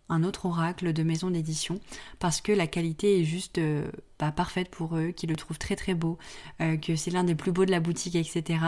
un 0.08 0.22
autre 0.22 0.46
oracle 0.46 0.92
de 0.92 1.02
maison 1.02 1.30
d'édition 1.30 1.80
parce 2.18 2.40
que 2.40 2.52
la 2.52 2.66
qualité 2.66 3.20
est 3.20 3.24
juste 3.24 3.58
euh, 3.58 3.90
parfaite 4.36 4.70
pour 4.70 4.96
eux, 4.96 5.08
qu'ils 5.08 5.30
le 5.30 5.36
trouvent 5.36 5.58
très 5.58 5.76
très 5.76 5.94
beau, 5.94 6.18
euh, 6.60 6.76
que 6.76 6.96
c'est 6.96 7.10
l'un 7.10 7.24
des 7.24 7.34
plus 7.34 7.52
beaux 7.52 7.64
de 7.64 7.70
la 7.70 7.80
boutique, 7.80 8.14
etc. 8.14 8.58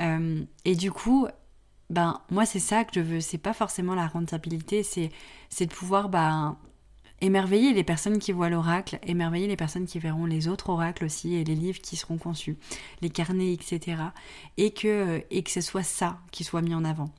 Euh, 0.00 0.42
et 0.64 0.74
du 0.74 0.90
coup, 0.90 1.26
ben 1.90 2.20
moi 2.30 2.46
c'est 2.46 2.60
ça 2.60 2.84
que 2.84 2.92
je 2.94 3.00
veux, 3.00 3.20
c'est 3.20 3.38
pas 3.38 3.52
forcément 3.52 3.94
la 3.94 4.06
rentabilité, 4.06 4.82
c'est 4.82 5.66
de 5.66 5.72
pouvoir 5.72 6.08
ben, 6.08 6.56
émerveiller 7.20 7.72
les 7.72 7.84
personnes 7.84 8.18
qui 8.18 8.32
voient 8.32 8.50
l'oracle, 8.50 8.98
émerveiller 9.04 9.46
les 9.46 9.56
personnes 9.56 9.86
qui 9.86 9.98
verront 9.98 10.26
les 10.26 10.48
autres 10.48 10.70
oracles 10.70 11.04
aussi 11.04 11.34
et 11.34 11.44
les 11.44 11.54
livres 11.54 11.80
qui 11.80 11.96
seront 11.96 12.18
conçus, 12.18 12.56
les 13.00 13.10
carnets, 13.10 13.52
etc. 13.52 14.02
Et 14.56 14.72
que, 14.72 15.22
et 15.30 15.42
que 15.42 15.50
ce 15.50 15.60
soit 15.60 15.82
ça 15.82 16.18
qui 16.30 16.44
soit 16.44 16.62
mis 16.62 16.74
en 16.74 16.84
avant. 16.84 17.10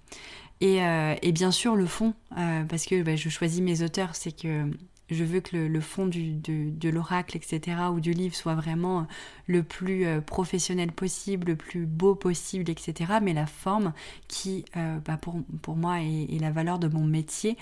Euh, 0.63 1.15
et, 1.21 1.31
bien 1.31 1.51
sûr 1.51 1.75
le 1.75 1.85
fond, 1.85 2.13
euh, 2.37 2.63
parce 2.63 2.85
que 2.85 3.03
bah, 3.03 3.15
je 3.15 3.29
choisis 3.29 3.61
mes 3.61 3.83
auteurs, 3.83 4.15
c'est 4.15 4.31
que 4.31 4.69
je 5.09 5.23
veux 5.23 5.39
que 5.39 5.55
le, 5.55 5.81
fond 5.81 6.05
de, 6.07 6.89
l'oracle, 6.89 7.37
etc., 7.37 7.77
ou 7.93 7.99
du 7.99 8.11
livre 8.11 8.35
soit 8.35 8.55
vraiment 8.55 9.07
le 9.45 9.63
plus 9.63 10.05
euh, 10.05 10.19
professionnel 10.19 10.91
possible, 10.91 11.47
le 11.47 11.55
plus 11.55 11.85
beau 11.85 12.15
possible, 12.15 12.69
etc. 12.69 13.13
Mais 13.21 13.33
la 13.33 13.45
forme 13.45 13.93
qui, 14.27 14.65
bah, 14.73 15.17
pour, 15.17 15.75
moi, 15.75 16.01
est, 16.01 16.39
la 16.41 16.51
valeur 16.51 16.79
de 16.79 16.87
mon 16.87 17.05
métier, 17.05 17.55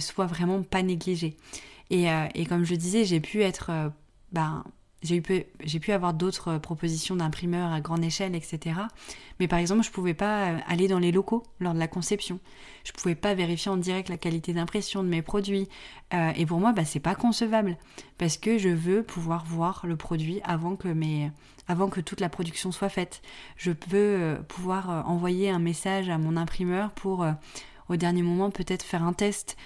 soit 0.00 0.26
vraiment 0.26 0.62
pas 0.62 0.82
négligée. 0.82 1.36
Et, 1.90 2.06
comme 2.48 2.64
je 2.64 2.74
disais, 2.74 3.04
j'ai 3.04 3.20
pu 3.20 3.42
être... 3.42 3.70
Bah, 4.32 4.64
j'ai 5.04 5.20
pu, 5.20 5.92
avoir 5.92 6.14
d'autres 6.14 6.56
propositions 6.56 7.14
d'imprimeurs 7.14 7.70
à 7.72 7.80
grande 7.82 8.02
échelle, 8.02 8.34
etc. 8.34 8.80
Mais 9.38 9.48
par 9.48 9.58
exemple, 9.58 9.82
je 9.82 9.90
ne 9.90 9.92
pouvais 9.92 10.14
pas 10.14 10.46
euh, 10.46 10.58
aller 10.66 10.88
dans 10.88 10.98
les 10.98 11.12
locaux 11.12 11.42
lors 11.60 11.74
de 11.74 11.78
la 11.78 11.88
conception. 11.88 12.40
Je 12.84 12.92
ne 12.92 12.96
pouvais 12.96 13.14
pas 13.14 13.34
vérifier 13.34 13.70
en 13.70 13.76
direct 13.76 14.08
la 14.08 14.16
qualité 14.16 14.54
d'impression 14.54 15.02
de 15.02 15.08
mes 15.08 15.20
produits. 15.20 15.68
Euh, 16.14 16.32
et 16.36 16.46
pour 16.46 16.58
moi, 16.58 16.72
bah, 16.72 16.86
c'est 16.86 17.00
pas 17.00 17.14
concevable. 17.14 17.76
Parce 18.16 18.38
que 18.38 18.56
je 18.56 18.70
veux 18.70 19.02
pouvoir 19.02 19.44
voir 19.44 19.84
le 19.86 19.96
produit 19.96 20.40
avant 20.44 20.76
que, 20.76 22.00
toute 22.00 22.20
la 22.20 22.30
production 22.30 22.72
soit 22.72 22.88
faite. 22.88 23.20
Je 23.56 23.72
euh, 23.92 24.36
pouvoir 24.42 25.06
envoyer 25.06 25.50
un 25.50 25.58
message 25.58 26.08
à 26.08 26.16
mon 26.16 26.38
imprimeur 26.38 26.92
pour, 26.92 27.26
au 27.90 27.96
dernier 27.96 28.22
moment, 28.22 28.50
peut-être 28.50 28.82
faire 28.82 29.02
un 29.02 29.12
test 29.12 29.56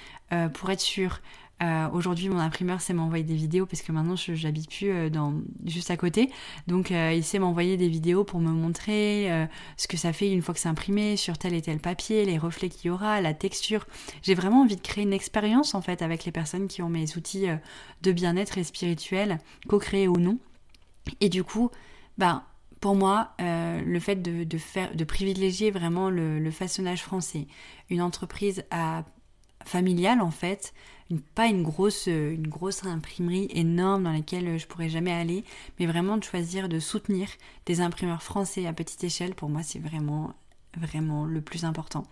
pour 0.54 0.70
être 0.70 0.80
sûr. 0.80 1.20
Euh, 1.60 1.88
aujourd'hui, 1.92 2.28
mon 2.28 2.38
imprimeur 2.38 2.80
sait 2.80 2.94
m'envoyer 2.94 3.24
des 3.24 3.34
vidéos 3.34 3.66
parce 3.66 3.82
que 3.82 3.90
maintenant, 3.90 4.14
je 4.14 4.32
n'habite 4.46 4.70
plus 4.70 4.90
euh, 4.90 5.10
dans, 5.10 5.34
juste 5.64 5.90
à 5.90 5.96
côté. 5.96 6.30
Donc, 6.68 6.92
euh, 6.92 7.12
il 7.12 7.24
sait 7.24 7.38
m'envoyer 7.38 7.76
des 7.76 7.88
vidéos 7.88 8.22
pour 8.22 8.40
me 8.40 8.50
montrer 8.50 9.28
ce 9.76 9.88
que 9.88 9.96
ça 9.96 10.12
fait 10.12 10.30
une 10.30 10.42
fois 10.42 10.54
que 10.54 10.60
c'est 10.60 10.68
imprimé 10.68 11.16
sur 11.16 11.38
tel 11.38 11.54
et 11.54 11.62
tel 11.62 11.78
papier, 11.78 12.24
les 12.24 12.38
reflets 12.38 12.68
qu'il 12.68 12.88
y 12.88 12.90
aura, 12.90 13.20
la 13.20 13.34
texture. 13.34 13.86
J'ai 14.22 14.34
vraiment 14.34 14.62
envie 14.62 14.76
de 14.76 14.80
créer 14.80 15.04
une 15.04 15.12
expérience 15.12 15.74
en 15.74 15.82
fait 15.82 16.02
avec 16.02 16.24
les 16.24 16.32
personnes 16.32 16.68
qui 16.68 16.82
ont 16.82 16.88
mes 16.88 17.16
outils 17.16 17.46
de 18.02 18.12
bien-être 18.12 18.58
et 18.58 18.64
spirituel, 18.64 19.38
co-créés 19.68 20.08
ou 20.08 20.16
non. 20.16 20.38
Et 21.20 21.28
du 21.28 21.42
coup, 21.44 21.70
ben, 22.18 22.42
pour 22.80 22.94
moi, 22.94 23.34
le 23.38 24.00
fait 24.00 24.22
de 24.22 25.04
privilégier 25.04 25.70
vraiment 25.70 26.10
le, 26.10 26.38
le 26.38 26.50
façonnage 26.50 27.02
français, 27.02 27.46
une 27.90 28.02
entreprise 28.02 28.64
à 28.70 29.04
familiale 29.64 30.20
en 30.20 30.30
fait, 30.30 30.72
pas 31.34 31.46
une 31.46 31.62
grosse, 31.62 32.06
une 32.06 32.48
grosse 32.48 32.84
imprimerie 32.84 33.48
énorme 33.50 34.04
dans 34.04 34.12
laquelle 34.12 34.58
je 34.58 34.66
pourrais 34.66 34.88
jamais 34.88 35.12
aller, 35.12 35.44
mais 35.78 35.86
vraiment 35.86 36.16
de 36.16 36.24
choisir 36.24 36.68
de 36.68 36.78
soutenir 36.78 37.28
des 37.66 37.80
imprimeurs 37.80 38.22
français 38.22 38.66
à 38.66 38.72
petite 38.72 39.02
échelle, 39.04 39.34
pour 39.34 39.48
moi 39.48 39.62
c'est 39.62 39.78
vraiment 39.78 40.34
vraiment 40.76 41.24
le 41.24 41.40
plus 41.40 41.64
important. 41.64 42.04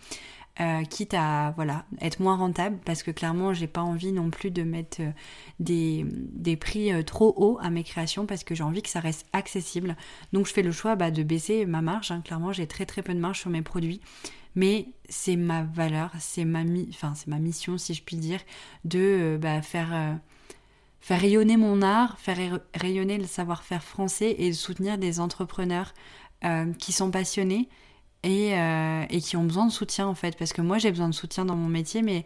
Euh, 0.58 0.84
quitte 0.84 1.12
à 1.12 1.52
voilà 1.56 1.84
être 2.00 2.18
moins 2.18 2.34
rentable 2.34 2.78
parce 2.86 3.02
que 3.02 3.10
clairement 3.10 3.52
j'ai 3.52 3.66
pas 3.66 3.82
envie 3.82 4.10
non 4.10 4.30
plus 4.30 4.50
de 4.50 4.62
mettre 4.62 5.02
euh, 5.02 5.12
des, 5.60 6.56
prix 6.56 6.90
euh, 6.90 7.02
trop 7.02 7.34
hauts 7.36 7.58
à 7.60 7.68
mes 7.68 7.84
créations 7.84 8.24
parce 8.24 8.42
que 8.42 8.54
j'ai 8.54 8.62
envie 8.62 8.80
que 8.80 8.88
ça 8.88 9.00
reste 9.00 9.26
accessible 9.34 9.96
donc 10.32 10.46
je 10.46 10.54
fais 10.54 10.62
le 10.62 10.72
choix 10.72 10.96
bah, 10.96 11.10
de 11.10 11.22
baisser 11.22 11.66
ma 11.66 11.82
marge 11.82 12.10
hein. 12.10 12.22
clairement 12.24 12.54
j'ai 12.54 12.66
très 12.66 12.86
très 12.86 13.02
peu 13.02 13.12
de 13.12 13.18
marge 13.18 13.40
sur 13.40 13.50
mes 13.50 13.60
produits 13.60 14.00
mais 14.56 14.88
c'est 15.08 15.36
ma 15.36 15.62
valeur, 15.62 16.10
c'est 16.18 16.44
ma, 16.44 16.64
mission, 16.64 17.78
si 17.78 17.94
je 17.94 18.02
puis 18.02 18.16
dire, 18.16 18.40
de 18.84 18.98
euh, 18.98 19.38
bah, 19.38 19.62
faire, 19.62 19.94
euh, 19.94 20.14
faire 21.00 21.20
rayonner 21.20 21.58
mon 21.58 21.82
art, 21.82 22.18
faire 22.18 22.58
rayonner 22.74 23.18
le 23.18 23.26
savoir-faire 23.26 23.84
français 23.84 24.34
et 24.38 24.52
soutenir 24.54 24.98
des 24.98 25.20
entrepreneurs 25.20 25.92
euh, 26.44 26.72
qui 26.72 26.92
sont 26.92 27.10
passionnés 27.10 27.68
et, 28.22 28.56
qui 29.20 29.36
ont 29.36 29.44
besoin 29.44 29.66
de 29.66 29.72
soutien 29.72 30.08
en 30.08 30.14
fait. 30.14 30.36
Parce 30.36 30.52
que 30.52 30.62
moi, 30.62 30.78
j'ai 30.78 30.90
besoin 30.90 31.10
de 31.10 31.14
soutien 31.14 31.44
dans 31.44 31.54
mon 31.54 31.68
métier, 31.68 32.02
mais 32.02 32.24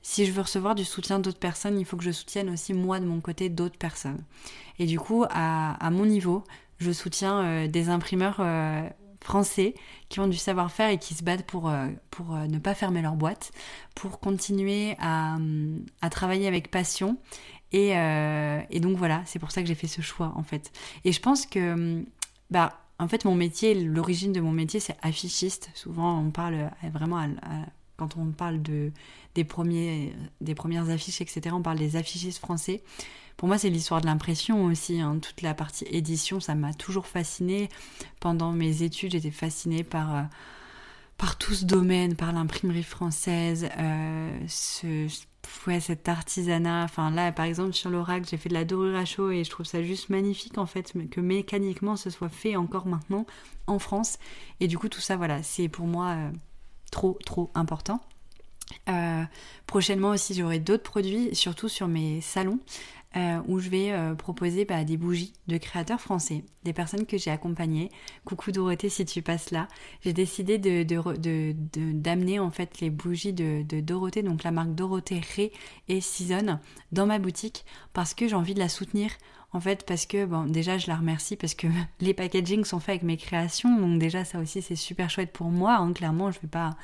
si 0.00 0.24
je 0.24 0.32
veux 0.32 0.42
recevoir 0.42 0.74
du 0.74 0.84
soutien 0.84 1.18
d'autres 1.18 1.38
personnes, 1.38 1.78
il 1.78 1.84
faut 1.84 1.96
que 1.96 2.02
je 2.02 2.10
soutienne 2.10 2.48
aussi 2.50 2.72
moi 2.72 2.98
de 3.00 3.04
mon 3.04 3.20
côté 3.20 3.48
d'autres 3.48 3.78
personnes. 3.78 4.24
Et 4.78 4.86
du 4.86 4.98
coup, 4.98 5.24
à 5.28 5.90
mon 5.90 6.06
niveau, 6.06 6.42
je 6.78 6.90
soutiens 6.90 7.68
des 7.68 7.88
imprimeurs 7.90 8.40
français 9.26 9.74
qui 10.08 10.20
ont 10.20 10.28
du 10.28 10.36
savoir-faire 10.36 10.88
et 10.90 10.98
qui 10.98 11.14
se 11.14 11.24
battent 11.24 11.46
pour, 11.46 11.68
euh, 11.68 11.88
euh, 12.20 12.46
ne 12.46 12.58
pas 12.58 12.74
fermer 12.74 13.02
leur 13.02 13.16
boîte, 13.16 13.50
pour 13.94 14.20
continuer 14.20 14.94
à, 15.00 15.36
à 16.00 16.10
travailler 16.10 16.46
avec 16.46 16.70
passion. 16.70 17.18
Et, 17.72 17.98
euh, 17.98 18.60
et 18.70 18.78
donc 18.78 18.96
voilà, 18.96 19.22
c'est 19.26 19.40
pour 19.40 19.50
ça 19.50 19.60
que 19.62 19.68
j'ai 19.68 19.74
fait 19.74 19.88
ce 19.88 20.00
choix 20.00 20.32
en 20.36 20.44
fait. 20.44 20.72
Et 21.04 21.12
je 21.12 21.20
pense 21.20 21.44
que, 21.44 22.04
bah, 22.50 22.78
en 22.98 23.08
fait, 23.08 23.24
mon 23.24 23.34
métier, 23.34 23.74
l'origine 23.74 24.32
de 24.32 24.40
mon 24.40 24.52
métier, 24.52 24.80
c'est 24.80 24.96
affichiste. 25.02 25.70
Souvent, 25.74 26.18
on 26.20 26.30
parle 26.30 26.70
vraiment, 26.92 27.18
quand 27.96 28.16
on 28.16 28.26
parle 28.26 28.62
de, 28.62 28.92
des, 29.34 29.44
premiers, 29.44 30.14
des 30.40 30.54
premières 30.54 30.90
affiches, 30.90 31.20
etc., 31.20 31.40
on 31.52 31.62
parle 31.62 31.78
des 31.78 31.96
affichistes 31.96 32.38
français. 32.38 32.82
Pour 33.36 33.48
moi, 33.48 33.58
c'est 33.58 33.70
l'histoire 33.70 34.00
de 34.00 34.06
l'impression 34.06 34.64
aussi. 34.64 35.00
Hein. 35.00 35.18
Toute 35.20 35.42
la 35.42 35.54
partie 35.54 35.84
édition, 35.90 36.40
ça 36.40 36.54
m'a 36.54 36.72
toujours 36.72 37.06
fascinée. 37.06 37.68
Pendant 38.20 38.52
mes 38.52 38.82
études, 38.82 39.12
j'étais 39.12 39.30
fascinée 39.30 39.84
par, 39.84 40.14
euh, 40.16 40.22
par 41.18 41.36
tout 41.36 41.54
ce 41.54 41.64
domaine, 41.64 42.16
par 42.16 42.32
l'imprimerie 42.32 42.82
française, 42.82 43.68
euh, 43.78 44.38
ce, 44.48 45.06
cet 45.80 46.08
artisanat. 46.08 46.84
Enfin, 46.84 47.10
là, 47.10 47.30
par 47.30 47.44
exemple, 47.44 47.74
sur 47.74 47.90
l'oracle, 47.90 48.26
j'ai 48.28 48.38
fait 48.38 48.48
de 48.48 48.54
la 48.54 48.64
dorure 48.64 48.96
à 48.96 49.04
chaud 49.04 49.30
et 49.30 49.44
je 49.44 49.50
trouve 49.50 49.66
ça 49.66 49.82
juste 49.82 50.08
magnifique, 50.08 50.56
en 50.56 50.66
fait, 50.66 50.94
que 51.10 51.20
mécaniquement, 51.20 51.96
ce 51.96 52.08
soit 52.08 52.30
fait 52.30 52.56
encore 52.56 52.86
maintenant 52.86 53.26
en 53.66 53.78
France. 53.78 54.18
Et 54.60 54.66
du 54.66 54.78
coup, 54.78 54.88
tout 54.88 55.00
ça, 55.00 55.16
voilà, 55.16 55.42
c'est 55.42 55.68
pour 55.68 55.86
moi 55.86 56.08
euh, 56.12 56.30
trop, 56.90 57.18
trop 57.24 57.50
important. 57.54 58.00
prochainement 59.66 60.10
aussi, 60.10 60.34
j'aurai 60.34 60.58
d'autres 60.58 60.82
produits, 60.82 61.34
surtout 61.34 61.68
sur 61.68 61.88
mes 61.88 62.20
salons. 62.20 62.60
Euh, 63.16 63.40
où 63.46 63.60
je 63.60 63.70
vais 63.70 63.92
euh, 63.92 64.14
proposer 64.14 64.66
bah, 64.66 64.84
des 64.84 64.98
bougies 64.98 65.32
de 65.46 65.56
créateurs 65.56 66.02
français, 66.02 66.44
des 66.64 66.74
personnes 66.74 67.06
que 67.06 67.16
j'ai 67.16 67.30
accompagnées. 67.30 67.90
Coucou 68.26 68.52
Dorothée 68.52 68.90
si 68.90 69.06
tu 69.06 69.22
passes 69.22 69.52
là. 69.52 69.68
J'ai 70.02 70.12
décidé 70.12 70.58
d'amener 70.58 72.38
en 72.38 72.50
fait 72.50 72.78
les 72.80 72.90
bougies 72.90 73.32
de, 73.32 73.62
Dorothée, 73.80 74.22
donc 74.22 74.44
la 74.44 74.50
marque 74.50 74.74
Dorothée 74.74 75.22
Ré 75.34 75.52
et 75.88 76.02
Season, 76.02 76.58
dans 76.92 77.06
ma 77.06 77.18
boutique 77.18 77.64
parce 77.94 78.12
que 78.12 78.28
j'ai 78.28 78.36
envie 78.36 78.52
de 78.52 78.58
la 78.58 78.68
soutenir. 78.68 79.10
En 79.56 79.60
fait, 79.60 79.86
parce 79.86 80.04
que, 80.04 80.26
bon, 80.26 80.44
déjà, 80.44 80.76
je 80.76 80.86
la 80.86 80.96
remercie 80.96 81.34
parce 81.34 81.54
que 81.54 81.66
les 82.00 82.12
packagings 82.12 82.66
sont 82.66 82.78
faits 82.78 82.90
avec 82.90 83.02
mes 83.04 83.16
créations. 83.16 83.74
Donc, 83.80 83.98
déjà, 83.98 84.22
ça 84.26 84.38
aussi, 84.38 84.60
c'est 84.60 84.76
super 84.76 85.08
chouette 85.08 85.32
pour 85.32 85.46
moi. 85.48 85.76
Hein. 85.76 85.94
Clairement, 85.94 86.30
je 86.30 86.38
vais 86.40 86.48
pas 86.48 86.76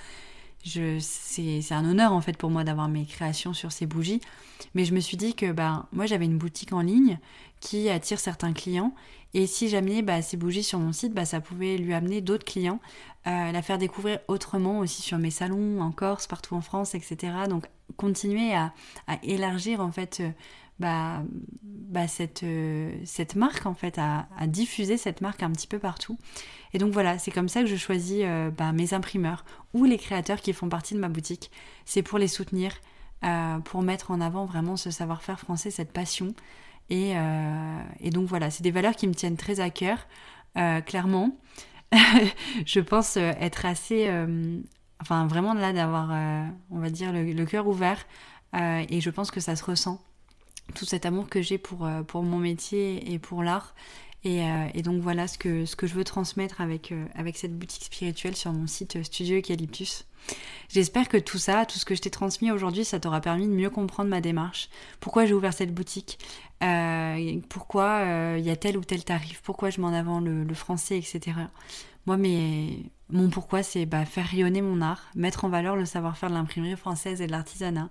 c'est 1.01 1.73
un 1.73 1.85
honneur 1.85 2.13
en 2.13 2.21
fait 2.21 2.37
pour 2.37 2.51
moi 2.51 2.65
d'avoir 2.65 2.89
mes 2.89 3.05
créations 3.05 3.53
sur 3.53 3.73
ces 3.73 3.87
bougies. 3.87 4.21
Mais 4.75 4.85
je 4.85 4.95
me 4.95 5.01
suis 5.01 5.17
dit 5.17 5.35
que 5.35 5.51
bah, 5.51 5.87
moi 5.93 6.07
j'avais 6.07 6.25
une 6.25 6.39
boutique 6.39 6.73
en 6.73 6.81
ligne 6.81 7.19
qui 7.61 7.89
attire 7.89 8.21
certains 8.21 8.53
clients. 8.53 8.95
Et 9.35 9.47
si 9.47 9.69
j'amenais 9.69 10.03
bah, 10.03 10.21
ces 10.21 10.37
bougies 10.37 10.63
sur 10.63 10.79
mon 10.79 10.93
site, 10.93 11.15
bah, 11.15 11.25
ça 11.25 11.41
pouvait 11.41 11.79
lui 11.79 11.95
amener 11.95 12.21
d'autres 12.21 12.45
clients, 12.45 12.81
euh, 13.27 13.53
la 13.53 13.63
faire 13.63 13.79
découvrir 13.79 14.19
autrement 14.29 14.81
aussi 14.81 15.01
sur 15.01 15.19
mes 15.19 15.31
salons 15.31 15.81
en 15.81 15.91
Corse, 15.91 16.27
partout 16.27 16.55
en 16.55 16.61
France, 16.61 16.95
etc. 16.95 17.17
Donc 17.49 17.67
continuer 17.97 18.55
à, 18.55 18.73
élargir 19.23 19.81
en 19.81 19.93
fait 19.93 20.21
euh, 20.21 20.31
bah, 20.79 22.09
cette, 22.09 22.43
euh, 22.43 22.93
cette 23.05 23.35
marque 23.37 23.65
en 23.65 23.75
fait, 23.75 23.99
à, 23.99 24.27
diffuser 24.47 24.99
cette 24.99 25.23
marque 25.23 25.43
un 25.43 25.51
petit 25.51 25.67
peu 25.67 25.79
partout. 25.79 26.19
Et 26.75 26.79
donc 26.79 26.93
voilà, 26.93 27.19
c'est 27.19 27.31
comme 27.31 27.49
ça 27.49 27.61
que 27.61 27.69
je 27.69 27.77
choisis 27.77 28.25
mes 28.75 28.95
imprimeurs 28.95 29.45
ou 29.73 29.85
les 29.85 29.99
créateurs 29.99 30.41
qui 30.41 30.53
font 30.53 30.69
partie 30.69 30.95
de 30.95 31.01
ma 31.01 31.09
boutique. 31.09 31.51
C'est 31.85 32.03
pour 32.03 32.19
les 32.19 32.29
soutenir, 32.29 32.73
pour 33.65 33.83
mettre 33.83 34.11
en 34.11 34.23
avant 34.23 34.47
vraiment 34.47 34.77
ce 34.77 34.91
savoir-faire 34.91 35.39
français, 35.39 35.71
cette 35.71 35.93
passion. 35.93 36.35
Et, 36.95 37.15
et 38.01 38.11
donc 38.11 38.29
voilà, 38.29 38.51
c'est 38.51 38.63
des 38.63 38.71
valeurs 38.71 38.95
qui 38.95 39.07
me 39.09 39.15
tiennent 39.15 39.39
très 39.39 39.61
à 39.61 39.71
cœur, 39.71 40.07
clairement. 40.85 41.35
je 42.67 42.81
pense 42.81 43.17
être 43.17 43.65
assez, 43.65 44.11
enfin 45.01 45.27
vraiment 45.27 45.55
là 45.55 45.73
d'avoir, 45.73 46.11
on 46.71 46.79
va 46.81 46.91
dire, 46.91 47.15
le, 47.15 47.33
le 47.33 47.47
cœur 47.47 47.67
ouvert. 47.67 48.05
et 48.55 49.01
je 49.01 49.09
pense 49.09 49.31
que 49.31 49.41
ça 49.41 49.57
se 49.57 49.65
ressent 49.65 50.03
tout 50.75 50.85
cet 50.85 51.07
amour 51.07 51.29
que 51.29 51.43
j'ai 51.43 51.61
euh, 51.83 52.03
pour 52.03 52.23
mon 52.23 52.39
métier 52.39 53.13
et 53.13 53.19
pour 53.19 53.43
l'art. 53.43 53.75
Et, 54.25 54.43
euh, 54.43 54.67
et, 54.75 54.83
donc 54.83 55.01
voilà 55.03 55.27
ce 55.27 55.37
que, 55.37 55.67
ce 55.67 55.75
que 55.75 55.87
je 55.87 55.95
veux 55.95 56.05
transmettre 56.05 56.61
avec, 56.61 56.93
euh, 56.93 57.05
avec 57.15 57.37
cette 57.37 57.59
boutique 57.59 57.85
spirituelle 57.85 58.37
sur 58.37 58.53
mon 58.53 58.69
site 58.69 59.03
Studio 59.03 59.39
Eucalyptus. 59.39 60.07
J'espère 60.69 61.09
que 61.09 61.17
tout 61.17 61.39
ça, 61.39 61.67
tout 61.67 61.79
ce 61.79 61.85
que 61.85 61.97
je 61.97 62.01
t'ai 62.01 62.11
transmis 62.11 62.53
aujourd'hui, 62.53 62.85
ça 62.85 63.01
t'aura 63.01 63.21
permis 63.21 63.49
de 63.49 63.53
mieux 63.53 63.71
comprendre 63.71 64.09
ma 64.09 64.21
démarche. 64.21 64.69
Pourquoi 65.01 65.27
j'ai 65.27 65.35
ouvert 65.35 65.53
cette 65.53 65.75
boutique? 65.75 66.19
Pourquoi 67.49 68.05
il 68.39 68.45
y 68.45 68.51
a 68.51 68.57
tel 68.57 68.77
ou 68.77 68.85
tel 68.85 69.03
tarif? 69.03 69.41
Pourquoi 69.43 69.71
je 69.71 69.81
m'en 69.81 69.89
avant 69.89 70.21
le, 70.21 70.45
le, 70.45 70.55
français, 70.55 70.97
etc. 70.97 71.33
Moi, 72.07 72.17
mais, 72.17 72.85
mon 73.11 73.31
pourquoi, 73.31 73.65
c'est 73.65 73.85
bah, 73.85 74.05
faire 74.05 74.27
rayonner 74.27 74.63
mon 74.63 74.81
art, 74.81 75.11
mettre 75.17 75.45
en 75.45 75.49
valeur 75.49 75.75
le 75.75 75.85
savoir-faire 75.85 76.31
de 76.31 76.35
l'imprimerie 76.35 76.77
française 76.77 77.21
et 77.21 77.27
de 77.27 77.33
l'artisanat, 77.33 77.91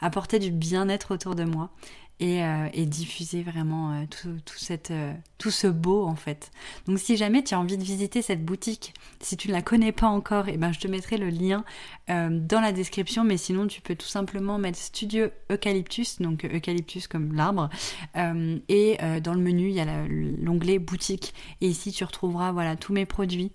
apporter 0.00 0.38
du 0.38 0.50
bien-être 0.50 1.14
autour 1.14 1.34
de 1.34 1.44
moi 1.44 1.70
euh, 2.20 2.68
et, 2.72 2.86
diffuser 2.86 3.42
vraiment 3.42 3.92
euh, 3.92 4.04
tout, 4.44 4.54
cette, 4.56 4.92
euh, 4.92 5.12
tout 5.38 5.50
ce 5.50 5.66
beau 5.66 6.04
en 6.04 6.14
fait. 6.14 6.52
Donc 6.86 7.00
si 7.00 7.16
jamais 7.16 7.42
tu 7.42 7.54
as 7.54 7.58
envie 7.58 7.76
de 7.76 7.82
visiter 7.82 8.22
cette 8.22 8.44
boutique, 8.44 8.94
si 9.18 9.36
tu 9.36 9.48
ne 9.48 9.52
la 9.52 9.60
connais 9.60 9.90
pas 9.90 10.06
encore, 10.06 10.48
et 10.48 10.52
eh 10.54 10.56
ben, 10.56 10.72
je 10.72 10.78
te 10.78 10.86
mettrai 10.86 11.16
le 11.16 11.30
lien 11.30 11.64
dans 12.08 12.60
la 12.60 12.72
description, 12.72 13.24
mais 13.24 13.38
sinon 13.38 13.66
tu 13.66 13.80
peux 13.80 13.94
tout 13.94 14.06
simplement 14.06 14.58
mettre 14.58 14.78
Studio 14.78 15.28
Eucalyptus, 15.50 16.20
donc 16.20 16.44
Eucalyptus 16.44 17.06
comme 17.06 17.32
l'arbre, 17.34 17.70
et 18.14 18.98
dans 19.22 19.32
le 19.32 19.40
menu 19.40 19.70
il 19.70 19.74
y 19.74 19.80
a 19.80 19.86
l'onglet 20.06 20.78
boutique, 20.78 21.32
et 21.60 21.68
ici 21.68 21.90
tu 21.90 22.04
retrouveras 22.04 22.52
voilà 22.52 22.76
tous 22.76 22.92
mes 22.92 23.06
produits. 23.06 23.50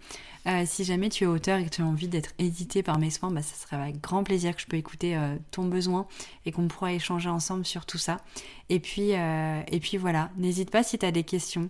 Si 0.66 0.84
jamais 0.86 1.10
tu 1.10 1.26
es 1.26 1.28
auteur 1.28 1.60
et 1.60 1.66
que 1.66 1.70
tu 1.70 1.82
as 1.82 1.86
envie 1.86 2.08
d'être 2.08 2.32
édité 2.40 2.84
par 2.84 3.00
mes 3.00 3.10
soins, 3.10 3.32
bah, 3.32 3.42
ça 3.42 3.56
serait 3.56 3.76
avec 3.76 4.02
grand 4.02 4.24
plaisir 4.24 4.56
que 4.56 4.62
je 4.62 4.68
peux 4.68 4.78
écouter 4.78 5.20
ton 5.52 5.66
besoin 5.66 6.08
et 6.46 6.52
qu'on 6.52 6.68
pourra 6.68 6.94
échanger 6.94 7.30
ensemble 7.30 7.66
sur 7.66 7.86
tout 7.86 7.98
ça. 7.98 8.22
Et 8.70 8.80
puis, 8.80 9.14
euh, 9.14 9.62
et 9.72 9.80
puis 9.80 9.98
voilà, 9.98 10.30
n'hésite 10.38 10.72
pas 10.72 10.84
si 10.84 10.98
tu 10.98 11.06
as 11.06 11.12
des 11.12 11.24
questions. 11.24 11.70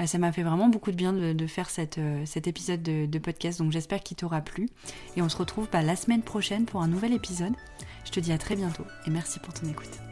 Euh, 0.00 0.06
ça 0.06 0.18
m'a 0.18 0.32
fait 0.32 0.42
vraiment 0.42 0.68
beaucoup 0.68 0.90
de 0.90 0.96
bien 0.96 1.12
de, 1.12 1.46
faire 1.46 1.68
euh, 1.98 2.22
cet 2.24 2.46
épisode 2.46 2.82
de, 2.82 3.18
podcast, 3.18 3.58
donc 3.58 3.72
j'espère 3.72 4.02
qu'il 4.02 4.16
t'aura 4.16 4.40
plu. 4.40 4.68
Et 5.16 5.22
on 5.22 5.28
se 5.28 5.36
retrouve 5.36 5.68
bah, 5.70 5.82
la 5.82 5.96
semaine 5.96 6.22
prochaine 6.22 6.64
pour 6.64 6.82
un 6.82 6.88
nouvel 6.88 7.12
épisode. 7.12 7.52
Je 8.04 8.10
te 8.10 8.20
dis 8.20 8.32
à 8.32 8.38
très 8.38 8.56
bientôt 8.56 8.84
et 9.06 9.10
merci 9.10 9.38
pour 9.38 9.54
ton 9.54 9.68
écoute. 9.68 10.11